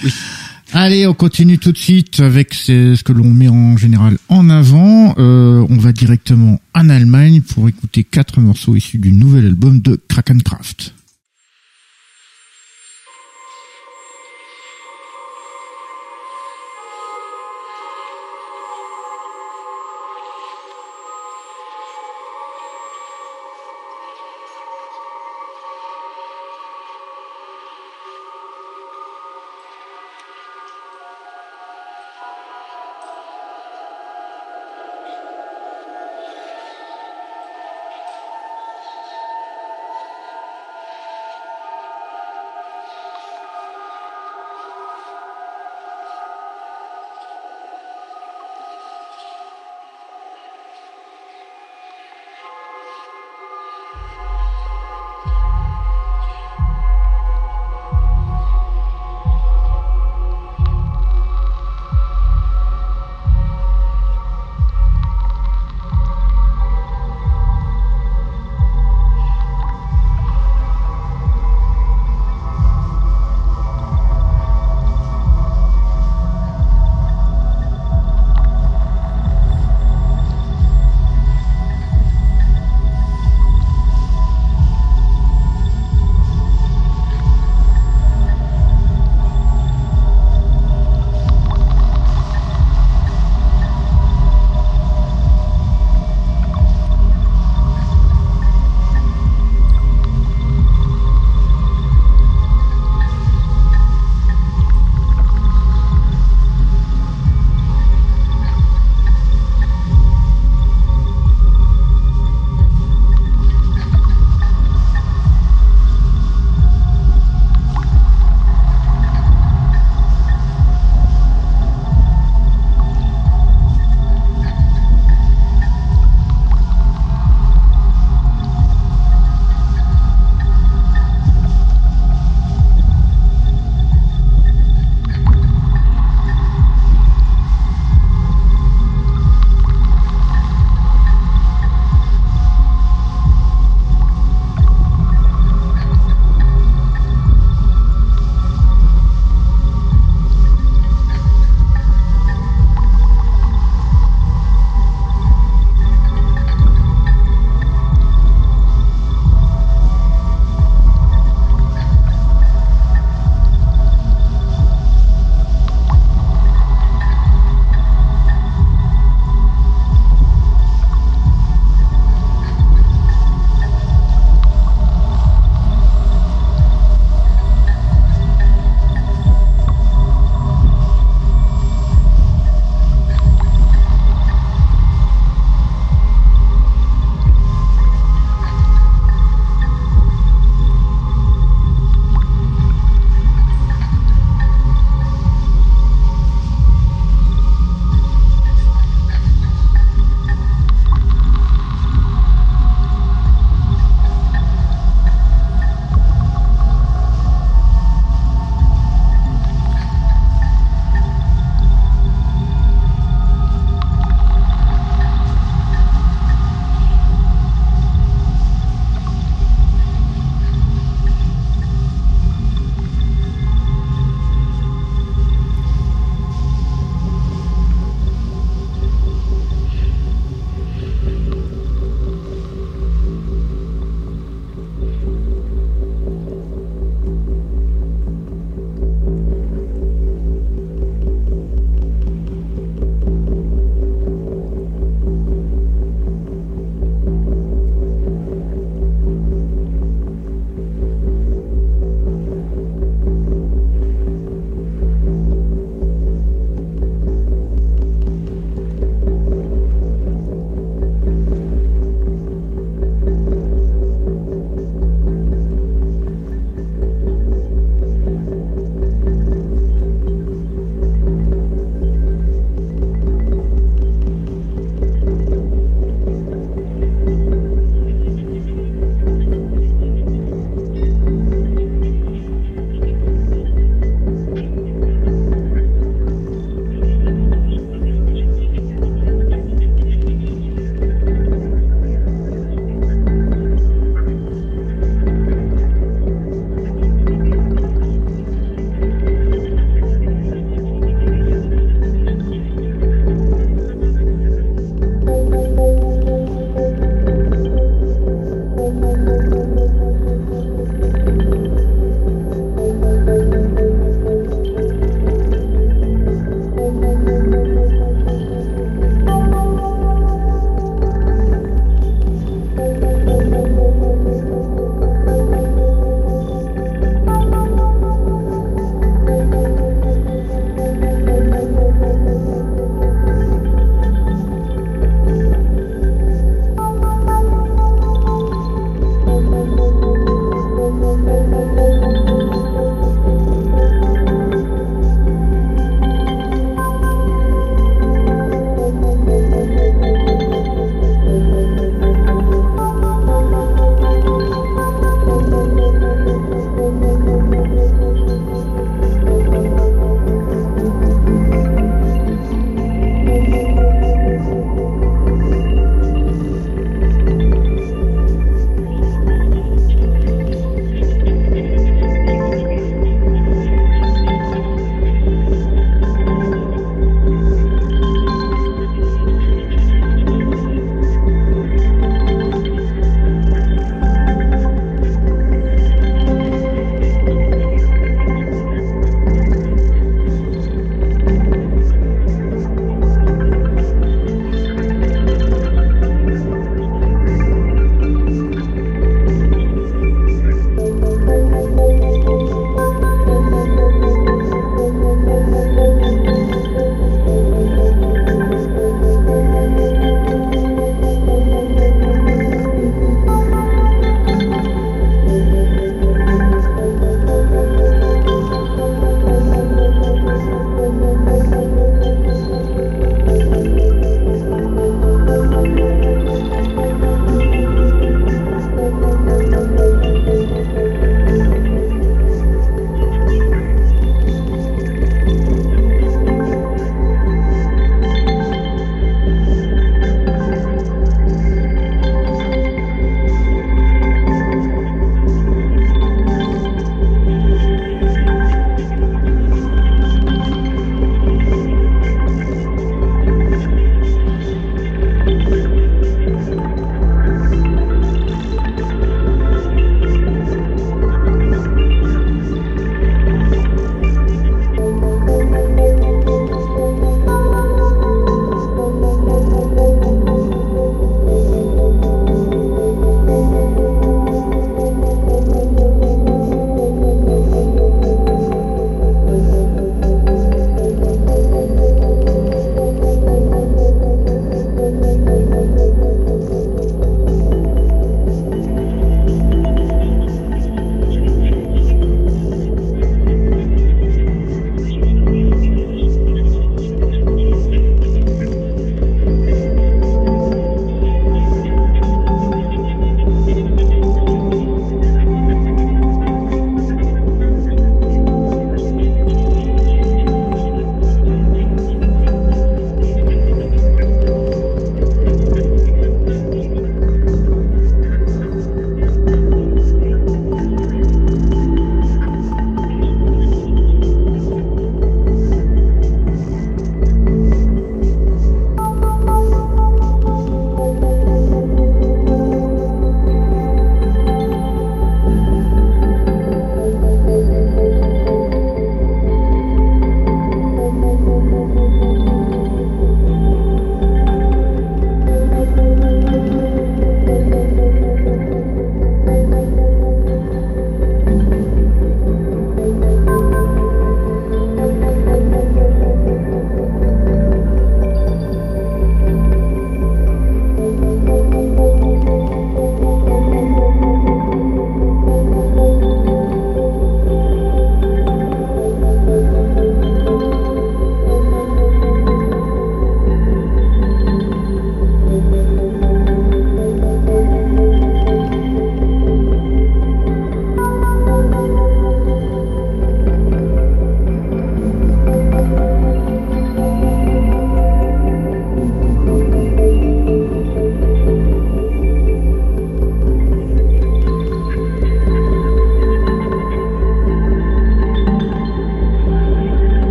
Allez, 0.72 1.06
on 1.06 1.14
continue 1.14 1.58
tout 1.58 1.70
de 1.70 1.78
suite 1.78 2.18
avec 2.20 2.52
ce 2.52 3.00
que 3.02 3.12
l'on 3.12 3.30
met 3.32 3.48
en 3.48 3.76
général 3.76 4.18
en 4.28 4.50
avant. 4.50 5.14
on 5.16 5.76
va 5.78 5.92
directement 5.92 6.60
en 6.74 6.88
Allemagne 6.88 7.40
pour 7.40 7.68
écouter 7.68 8.02
quatre 8.02 8.40
morceaux 8.40 8.74
issus 8.74 8.98
du 8.98 9.12
nouvel 9.12 9.46
album 9.46 9.80
de 9.80 10.00
Krakenkraft. 10.08 10.92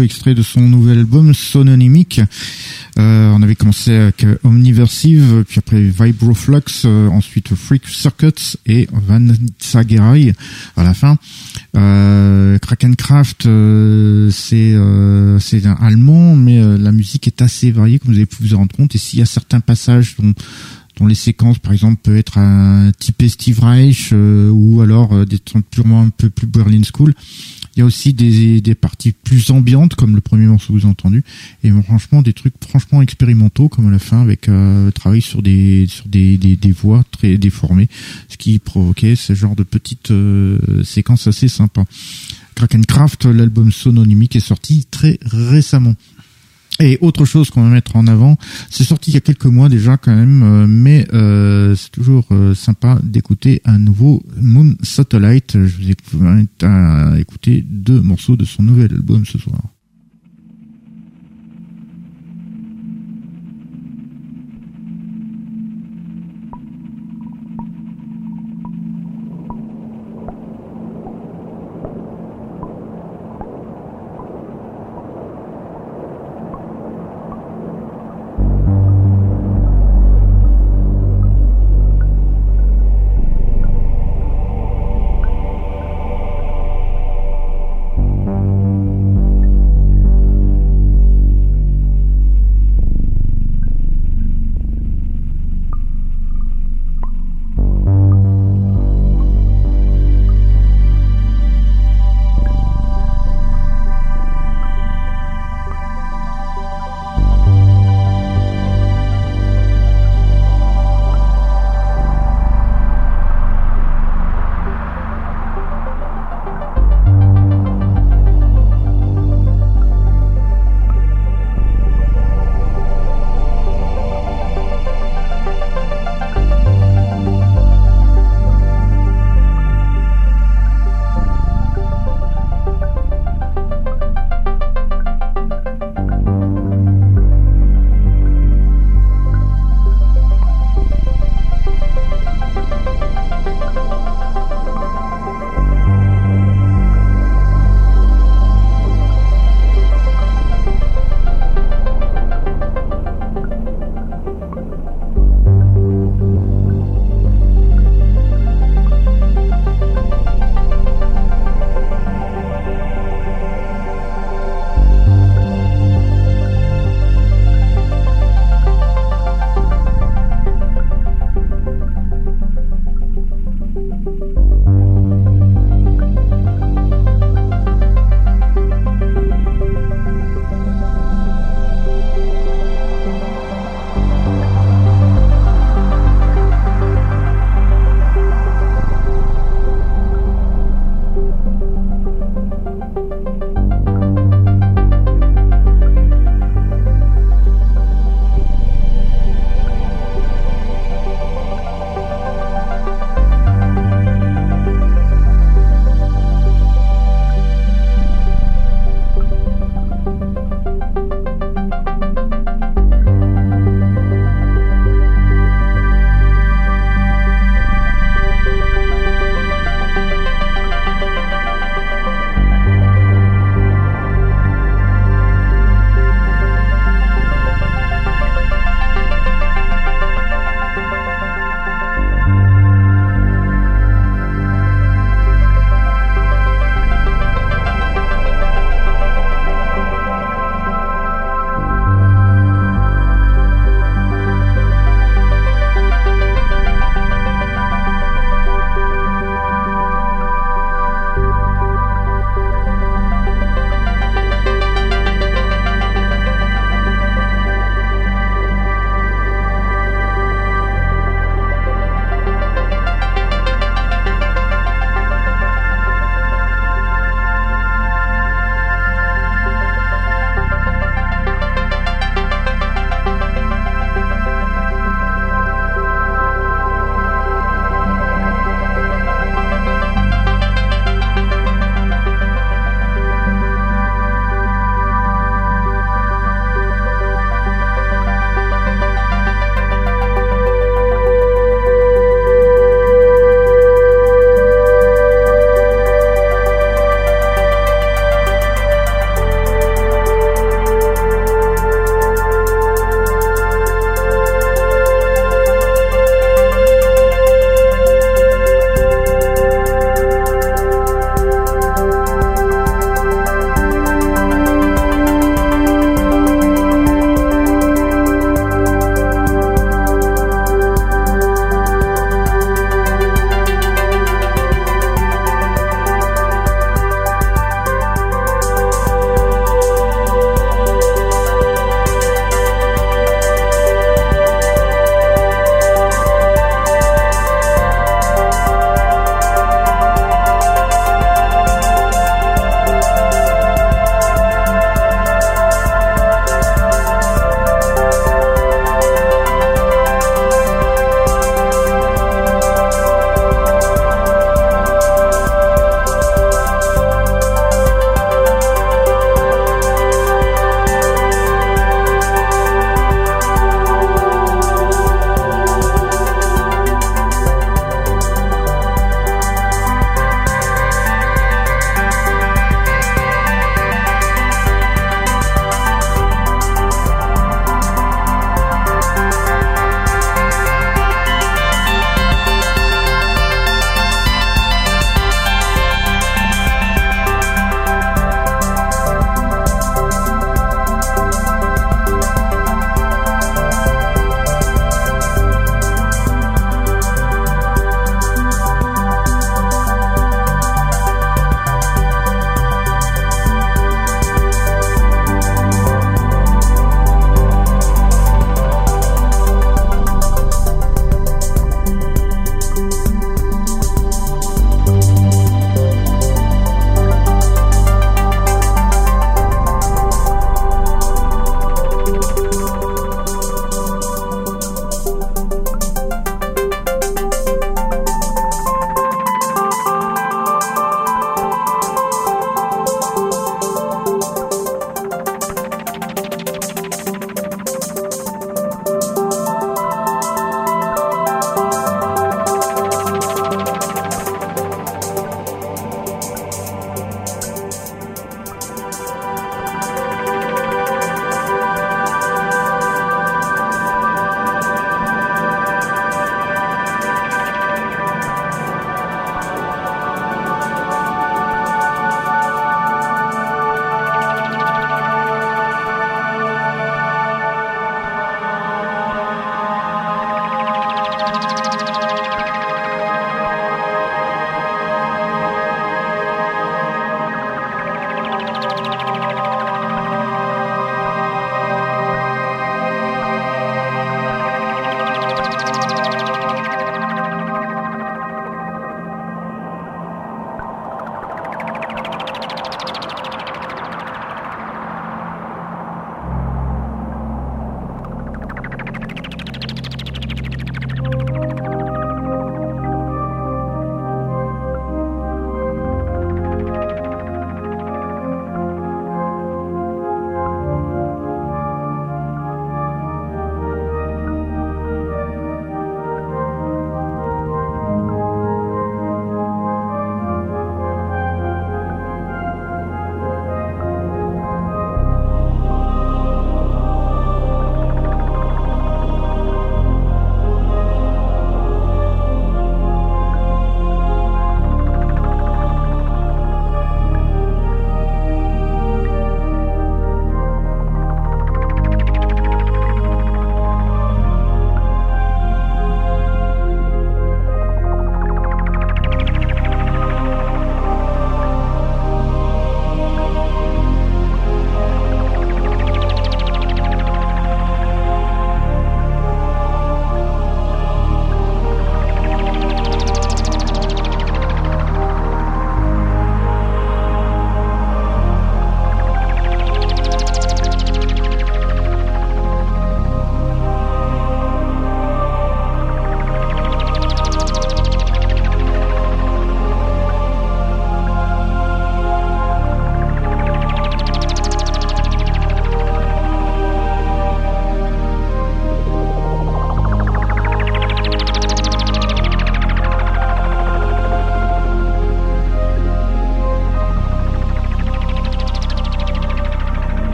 Extrait 0.00 0.34
de 0.34 0.42
son 0.42 0.60
nouvel 0.60 0.98
album 0.98 1.34
Sononymique. 1.34 2.20
Euh, 2.98 3.30
on 3.30 3.42
avait 3.42 3.56
commencé 3.56 3.92
avec 3.92 4.24
Omniversive, 4.44 5.44
puis 5.46 5.58
après 5.58 5.80
Vibroflux, 5.80 6.84
euh, 6.84 7.08
ensuite 7.08 7.54
Freak 7.54 7.86
Circuits 7.88 8.56
et 8.66 8.88
Vanessa 8.92 9.82
Gerai 9.86 10.34
à 10.76 10.84
la 10.84 10.94
fin. 10.94 11.16
Euh, 11.76 12.58
Krakencraft, 12.58 13.46
euh, 13.46 14.30
c'est 14.30 14.74
c'est 15.40 15.66
un 15.66 15.76
allemand, 15.80 16.36
mais 16.36 16.62
la 16.78 16.92
musique 16.92 17.26
est 17.26 17.42
assez 17.42 17.70
variée, 17.70 17.98
comme 17.98 18.12
vous 18.12 18.18
avez 18.18 18.26
pu 18.26 18.36
vous 18.40 18.54
en 18.54 18.58
rendre 18.58 18.74
compte. 18.74 18.94
Et 18.94 18.98
s'il 18.98 19.18
y 19.18 19.22
a 19.22 19.26
certains 19.26 19.60
passages 19.60 20.16
dont 20.18 20.32
dont 20.96 21.08
les 21.08 21.16
séquences, 21.16 21.58
par 21.58 21.72
exemple, 21.72 21.96
peut 22.04 22.16
être 22.16 22.38
un 22.38 22.92
type 22.96 23.24
Steve 23.26 23.58
Reich 23.58 24.12
ou 24.12 24.80
alors 24.80 25.26
des 25.26 25.40
trucs 25.40 25.68
purement 25.68 26.02
un 26.02 26.10
peu 26.10 26.30
plus 26.30 26.46
Berlin 26.46 26.82
School. 26.84 27.14
Il 27.76 27.80
y 27.80 27.82
a 27.82 27.86
aussi 27.86 28.12
des, 28.12 28.74
parties 28.74 29.12
plus 29.12 29.50
ambiantes, 29.50 29.94
comme 29.94 30.14
le 30.14 30.20
premier 30.20 30.46
morceau 30.46 30.68
que 30.68 30.78
vous 30.78 30.84
avez 30.84 30.90
entendu, 30.90 31.24
et 31.64 31.70
franchement 31.70 32.22
des 32.22 32.32
trucs 32.32 32.54
franchement 32.60 33.02
expérimentaux, 33.02 33.68
comme 33.68 33.88
à 33.88 33.90
la 33.90 33.98
fin 33.98 34.20
avec 34.20 34.48
euh, 34.48 34.90
travail 34.92 35.20
sur 35.20 35.42
des 35.42 35.86
sur 35.88 36.06
des, 36.06 36.58
voix 36.76 37.04
très 37.10 37.36
déformées, 37.36 37.88
ce 38.28 38.36
qui 38.36 38.58
provoquait 38.58 39.16
ce 39.16 39.34
genre 39.34 39.56
de 39.56 39.64
petites 39.64 40.10
euh, 40.12 40.82
séquences 40.84 41.26
assez 41.26 41.48
sympas. 41.48 41.84
Krakencraft, 42.54 43.26
l'album 43.26 43.72
sononymique 43.72 44.36
est 44.36 44.40
sorti 44.40 44.86
très 44.90 45.18
récemment. 45.24 45.94
Et 46.80 46.98
autre 47.00 47.24
chose 47.24 47.50
qu'on 47.50 47.62
va 47.62 47.68
mettre 47.68 47.94
en 47.94 48.06
avant, 48.08 48.36
c'est 48.68 48.82
sorti 48.82 49.12
il 49.12 49.14
y 49.14 49.16
a 49.16 49.20
quelques 49.20 49.46
mois 49.46 49.68
déjà 49.68 49.96
quand 49.96 50.14
même, 50.14 50.42
euh, 50.42 50.66
mais 50.68 51.06
euh, 51.14 51.76
c'est 51.76 51.90
toujours 51.90 52.26
euh, 52.32 52.54
sympa 52.54 52.98
d'écouter 53.02 53.62
un 53.64 53.78
nouveau 53.78 54.24
Moon 54.40 54.74
Satellite. 54.82 55.56
Je 55.64 55.94
vous 56.12 56.26
invite 56.26 56.64
à 56.64 57.12
écouter 57.18 57.64
deux 57.68 58.00
morceaux 58.00 58.36
de 58.36 58.44
son 58.44 58.64
nouvel 58.64 58.92
album 58.92 59.24
ce 59.24 59.38
soir. 59.38 59.60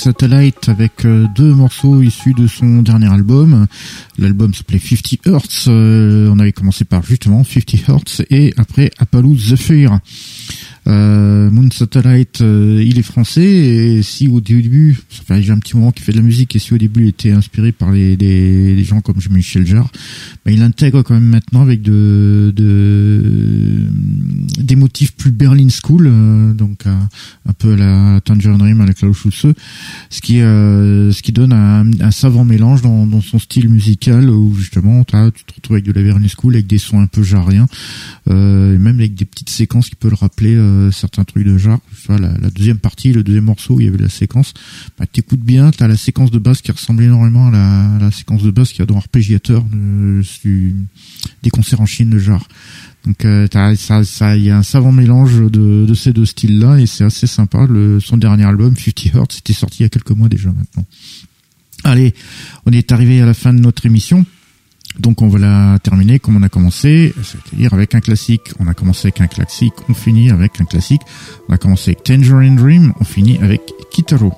Satellite 0.00 0.70
avec 0.70 1.04
euh, 1.04 1.26
deux 1.34 1.52
morceaux 1.52 2.00
issus 2.00 2.32
de 2.32 2.46
son 2.46 2.80
dernier 2.80 3.12
album. 3.12 3.66
L'album 4.16 4.54
s'appelait 4.54 4.78
50 4.78 5.26
Hertz. 5.26 5.66
Euh, 5.68 6.30
on 6.32 6.38
avait 6.38 6.52
commencé 6.52 6.86
par 6.86 7.04
justement 7.04 7.44
50 7.44 7.74
Hertz 7.86 8.22
et 8.30 8.54
après 8.56 8.90
Apollo 8.98 9.36
Zephyr. 9.36 9.98
Euh, 10.86 11.50
Moon 11.50 11.68
Satellite, 11.70 12.40
il 12.40 12.98
est 12.98 13.02
français 13.02 13.42
et 13.44 14.02
si 14.02 14.26
au 14.28 14.40
début, 14.40 14.98
fait 15.34 15.50
un 15.50 15.58
petit 15.58 15.76
moment 15.76 15.92
qu'il 15.92 16.04
fait 16.04 16.12
de 16.12 16.16
la 16.16 16.22
musique 16.22 16.54
et 16.56 16.58
si 16.58 16.74
au 16.74 16.78
début 16.78 17.02
il 17.02 17.08
était 17.08 17.32
inspiré 17.32 17.72
par 17.72 17.90
les, 17.92 18.16
des, 18.16 18.82
gens 18.84 19.00
comme 19.00 19.16
Michel 19.30 19.66
Jarre, 19.66 19.90
bah, 20.44 20.50
il 20.50 20.62
intègre 20.62 21.02
quand 21.02 21.14
même 21.14 21.24
maintenant 21.24 21.62
avec 21.62 21.82
de, 21.82 22.52
de 22.54 23.86
des 24.58 24.76
motifs 24.76 25.12
plus 25.12 25.30
Berlin 25.30 25.68
School, 25.68 26.06
euh, 26.06 26.52
donc 26.52 26.86
un 26.86 27.52
peu 27.52 27.74
à 27.74 27.76
la 27.76 28.20
Tangerine 28.20 28.58
Dream 28.58 28.80
avec 28.80 28.96
Klaus 28.96 29.16
Schulze, 29.16 29.54
ce 30.10 30.20
qui 30.20 30.38
ce 30.38 31.22
qui 31.22 31.32
donne 31.32 31.52
un, 31.52 32.10
savant 32.10 32.44
mélange 32.44 32.82
dans, 32.82 33.06
dans, 33.06 33.20
son 33.20 33.38
style 33.38 33.68
musical 33.68 34.28
où 34.28 34.54
justement 34.54 35.04
tu 35.04 35.12
te 35.44 35.54
retrouves 35.54 35.76
avec 35.76 35.84
de 35.84 35.92
la 35.92 36.02
Berlin 36.02 36.26
School 36.28 36.54
avec 36.54 36.66
des 36.66 36.78
sons 36.78 37.00
un 37.00 37.06
peu 37.06 37.22
jarriens 37.22 37.66
et 38.26 38.32
même 38.32 38.98
avec 38.98 39.14
des 39.14 39.24
petites 39.24 39.50
séquences 39.50 39.88
qui 39.88 39.96
peuvent 39.96 40.10
le 40.10 40.16
rappeler 40.16 40.56
euh, 40.56 40.90
certains 40.90 41.24
trucs 41.24 41.44
de 41.44 41.58
genre. 41.58 41.80
la, 42.08 42.18
la, 42.18 42.50
deuxième 42.50 42.78
partie, 42.78 43.12
le 43.12 43.22
deuxième 43.22 43.44
morceau, 43.44 43.74
où 43.74 43.80
il 43.80 43.86
y 43.86 43.88
avait 43.88 43.98
la 43.98 44.08
séquence. 44.08 44.54
Bah, 44.98 45.06
t'écoutes 45.20 45.40
bien, 45.40 45.70
t'as 45.70 45.86
la 45.86 45.98
séquence 45.98 46.30
de 46.30 46.38
base 46.38 46.62
qui 46.62 46.72
ressemble 46.72 47.02
énormément 47.02 47.48
à 47.48 47.98
la, 48.00 48.10
séquence 48.10 48.42
de 48.42 48.50
base 48.50 48.70
qu'il 48.70 48.78
y 48.78 48.82
a 48.82 48.86
dans 48.86 48.96
Arpégiateur 48.96 49.62
euh, 49.74 50.22
des 51.42 51.50
concerts 51.50 51.82
en 51.82 51.86
Chine 51.86 52.08
de 52.08 52.18
genre. 52.18 52.46
Donc 53.06 53.24
euh, 53.26 53.46
ça, 53.76 54.04
ça, 54.04 54.36
il 54.36 54.44
y 54.44 54.50
a 54.50 54.56
un 54.56 54.62
savant 54.62 54.92
mélange 54.92 55.42
de, 55.50 55.92
ces 55.94 56.14
deux 56.14 56.24
styles-là 56.24 56.78
et 56.78 56.86
c'est 56.86 57.04
assez 57.04 57.26
sympa. 57.26 57.66
Son 58.00 58.16
dernier 58.16 58.44
album, 58.44 58.74
50 58.76 59.14
Hertz, 59.14 59.38
était 59.38 59.52
sorti 59.52 59.80
il 59.80 59.82
y 59.82 59.86
a 59.86 59.88
quelques 59.90 60.10
mois 60.10 60.30
déjà 60.30 60.48
maintenant. 60.48 60.86
Allez, 61.84 62.14
on 62.64 62.72
est 62.72 62.90
arrivé 62.90 63.20
à 63.20 63.26
la 63.26 63.34
fin 63.34 63.52
de 63.52 63.60
notre 63.60 63.84
émission. 63.84 64.24
Donc 64.98 65.22
on 65.22 65.28
va 65.28 65.38
la 65.38 65.78
terminer 65.78 66.18
comme 66.18 66.36
on 66.36 66.42
a 66.42 66.48
commencé, 66.48 67.14
c'est-à-dire 67.22 67.74
avec 67.74 67.94
un 67.94 68.00
classique. 68.00 68.52
On 68.58 68.66
a 68.66 68.74
commencé 68.74 69.08
avec 69.08 69.20
un 69.20 69.28
classique, 69.28 69.74
on 69.88 69.94
finit 69.94 70.30
avec 70.30 70.60
un 70.60 70.64
classique. 70.64 71.02
On 71.48 71.52
a 71.52 71.58
commencé 71.58 71.90
avec 71.90 72.04
Tangerine 72.04 72.56
Dream, 72.56 72.94
on 73.00 73.04
finit 73.04 73.38
avec 73.38 73.60
Kitaro. 73.90 74.32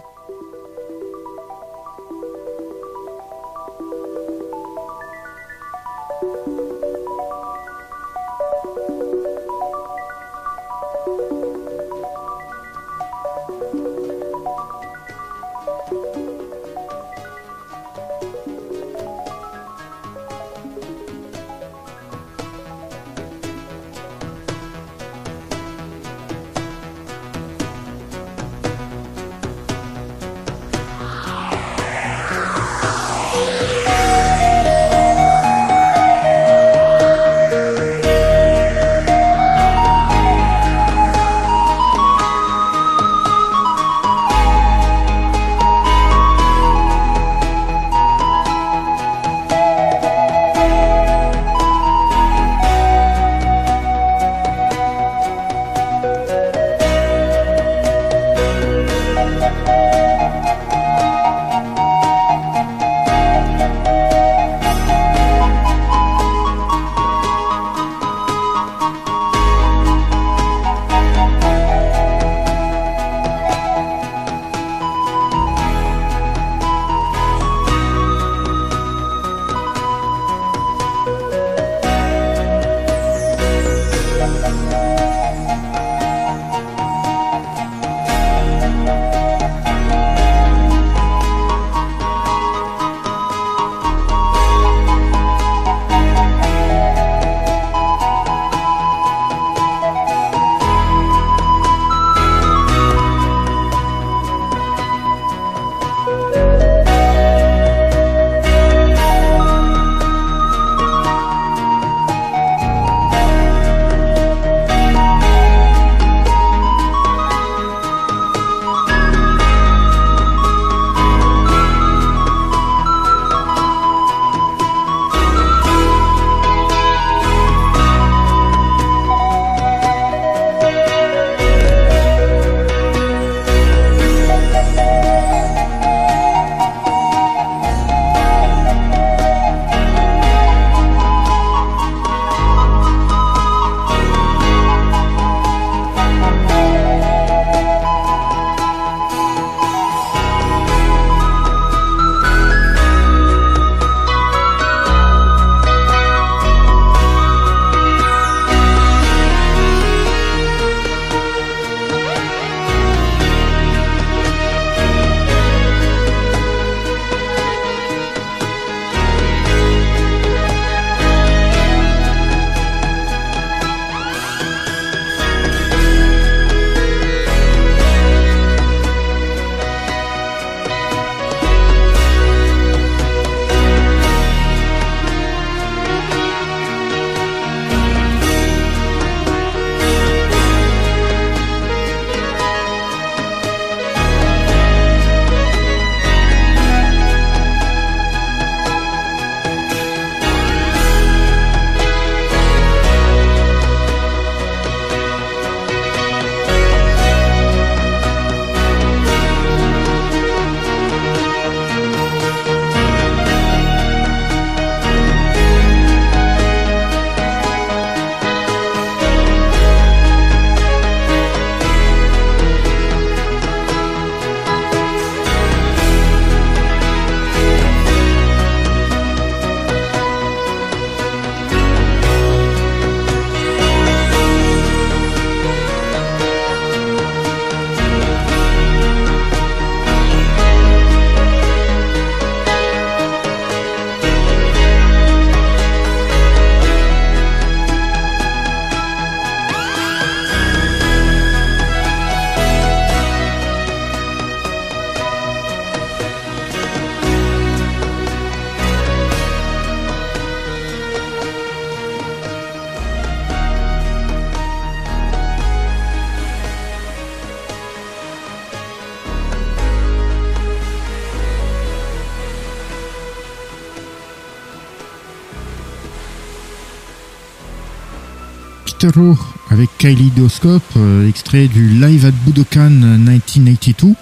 Kitaro 278.83 279.17
avec 279.49 279.70
Kaleidoscope, 279.78 280.61
euh, 280.77 281.09
extrait 281.09 281.47
du 281.47 281.69
Live 281.69 282.05
at 282.05 282.11
Budokan 282.27 282.70
1982. 282.70 283.94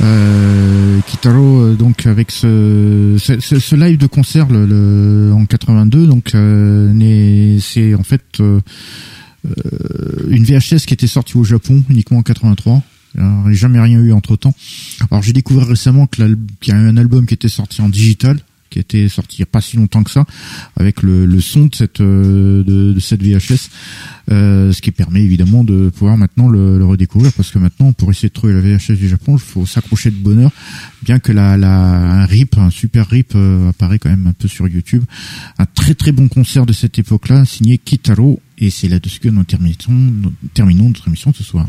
Euh, 0.00 0.98
Kitaro 1.06 1.60
euh, 1.60 1.74
donc 1.74 2.06
avec 2.06 2.30
ce, 2.30 3.18
ce, 3.18 3.38
ce, 3.38 3.76
live 3.76 3.98
de 3.98 4.06
concert 4.06 4.48
le, 4.48 4.64
le 4.64 5.34
en 5.34 5.44
82 5.44 6.06
donc 6.06 6.34
euh, 6.34 7.58
c'est 7.60 7.94
en 7.94 8.02
fait 8.02 8.40
euh, 8.40 8.60
une 10.30 10.44
VHS 10.44 10.86
qui 10.86 10.94
était 10.94 11.06
sortie 11.06 11.36
au 11.36 11.44
Japon 11.44 11.84
uniquement 11.90 12.16
en 12.16 12.22
83 12.22 12.82
alors, 13.18 13.46
j'ai 13.48 13.56
jamais 13.56 13.78
rien 13.78 14.00
eu 14.00 14.12
entre 14.12 14.36
temps. 14.36 14.54
Alors 15.10 15.22
j'ai 15.22 15.34
découvert 15.34 15.66
récemment 15.66 16.06
qu'il 16.06 16.38
y 16.66 16.70
a 16.70 16.76
un 16.76 16.96
album 16.96 17.26
qui 17.26 17.34
était 17.34 17.48
sorti 17.48 17.82
en 17.82 17.90
digital, 17.90 18.38
qui 18.72 18.78
était 18.78 19.08
sorti 19.08 19.36
il 19.36 19.40
n'y 19.40 19.44
a 19.44 19.46
pas 19.46 19.60
si 19.60 19.76
longtemps 19.76 20.02
que 20.02 20.10
ça, 20.10 20.24
avec 20.76 21.02
le, 21.02 21.26
le 21.26 21.40
son 21.40 21.66
de 21.66 21.74
cette 21.74 22.00
euh, 22.00 22.64
de, 22.64 22.92
de, 22.94 23.00
cette 23.00 23.22
VHS, 23.22 23.68
euh, 24.30 24.72
ce 24.72 24.80
qui 24.80 24.90
permet 24.90 25.22
évidemment 25.22 25.62
de 25.62 25.90
pouvoir 25.90 26.16
maintenant 26.16 26.48
le, 26.48 26.78
le, 26.78 26.84
redécouvrir, 26.84 27.32
parce 27.34 27.50
que 27.50 27.58
maintenant 27.58 27.92
pour 27.92 28.10
essayer 28.10 28.28
de 28.28 28.34
trouver 28.34 28.54
la 28.54 28.60
VHS 28.60 28.96
du 28.96 29.08
Japon, 29.08 29.36
il 29.36 29.40
faut 29.40 29.66
s'accrocher 29.66 30.10
de 30.10 30.16
bonheur, 30.16 30.50
bien 31.02 31.18
que 31.18 31.32
la, 31.32 31.56
la 31.56 32.22
un 32.22 32.24
rip, 32.24 32.56
un 32.56 32.70
super 32.70 33.08
rip 33.08 33.32
euh, 33.34 33.68
apparaît 33.68 33.98
quand 33.98 34.10
même 34.10 34.26
un 34.26 34.32
peu 34.32 34.48
sur 34.48 34.66
YouTube. 34.66 35.04
Un 35.58 35.66
très 35.66 35.94
très 35.94 36.12
bon 36.12 36.28
concert 36.28 36.64
de 36.64 36.72
cette 36.72 36.98
époque-là, 36.98 37.44
signé 37.44 37.76
Kitaro, 37.76 38.40
et 38.58 38.70
c'est 38.70 38.88
là-dessus 38.88 39.20
que 39.20 39.28
nous 39.28 39.44
terminons, 39.44 39.76
nous 39.88 40.32
terminons 40.54 40.88
notre 40.88 41.08
émission 41.08 41.32
ce 41.34 41.44
soir. 41.44 41.68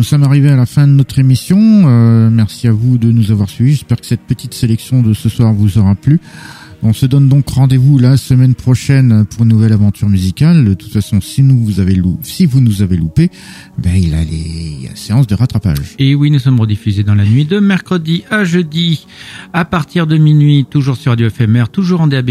Nous 0.00 0.04
sommes 0.04 0.22
arrivés 0.22 0.50
à 0.50 0.56
la 0.56 0.66
fin 0.66 0.86
de 0.86 0.92
notre 0.92 1.18
émission. 1.18 1.58
Euh, 1.60 2.30
merci 2.30 2.66
à 2.66 2.72
vous 2.72 2.96
de 2.96 3.12
nous 3.12 3.30
avoir 3.32 3.48
suivis. 3.48 3.72
J'espère 3.72 4.00
que 4.00 4.06
cette 4.06 4.22
petite 4.22 4.54
sélection 4.54 5.02
de 5.02 5.12
ce 5.14 5.28
soir 5.28 5.52
vous 5.52 5.78
aura 5.78 5.94
plu. 5.94 6.20
On 6.82 6.94
se 6.94 7.04
donne 7.04 7.28
donc 7.28 7.46
rendez-vous 7.50 7.98
la 7.98 8.16
semaine 8.16 8.54
prochaine 8.54 9.26
pour 9.26 9.42
une 9.42 9.50
nouvelle 9.50 9.74
aventure 9.74 10.08
musicale. 10.08 10.64
De 10.64 10.72
toute 10.72 10.90
façon, 10.90 11.20
si 11.20 11.42
nous 11.42 11.62
vous 11.62 11.78
avez 11.78 11.94
loupé, 11.94 12.22
si 12.22 12.46
vous 12.46 12.62
nous 12.62 12.80
avez 12.80 12.96
loupé, 12.96 13.28
ben 13.76 13.94
il 13.94 14.14
a 14.14 14.24
les 14.24 14.88
séances 14.94 15.26
de 15.26 15.34
rattrapage. 15.34 15.96
Et 15.98 16.14
oui, 16.14 16.30
nous 16.30 16.38
sommes 16.38 16.58
rediffusés 16.58 17.04
dans 17.04 17.14
la 17.14 17.26
nuit 17.26 17.44
de 17.44 17.58
mercredi 17.58 18.24
à 18.30 18.44
jeudi 18.44 19.06
à 19.52 19.66
partir 19.66 20.06
de 20.06 20.16
minuit, 20.16 20.64
toujours 20.70 20.96
sur 20.96 21.12
Radio 21.12 21.28
FMR, 21.28 21.64
toujours 21.70 22.00
en 22.00 22.06
DAB+ 22.06 22.30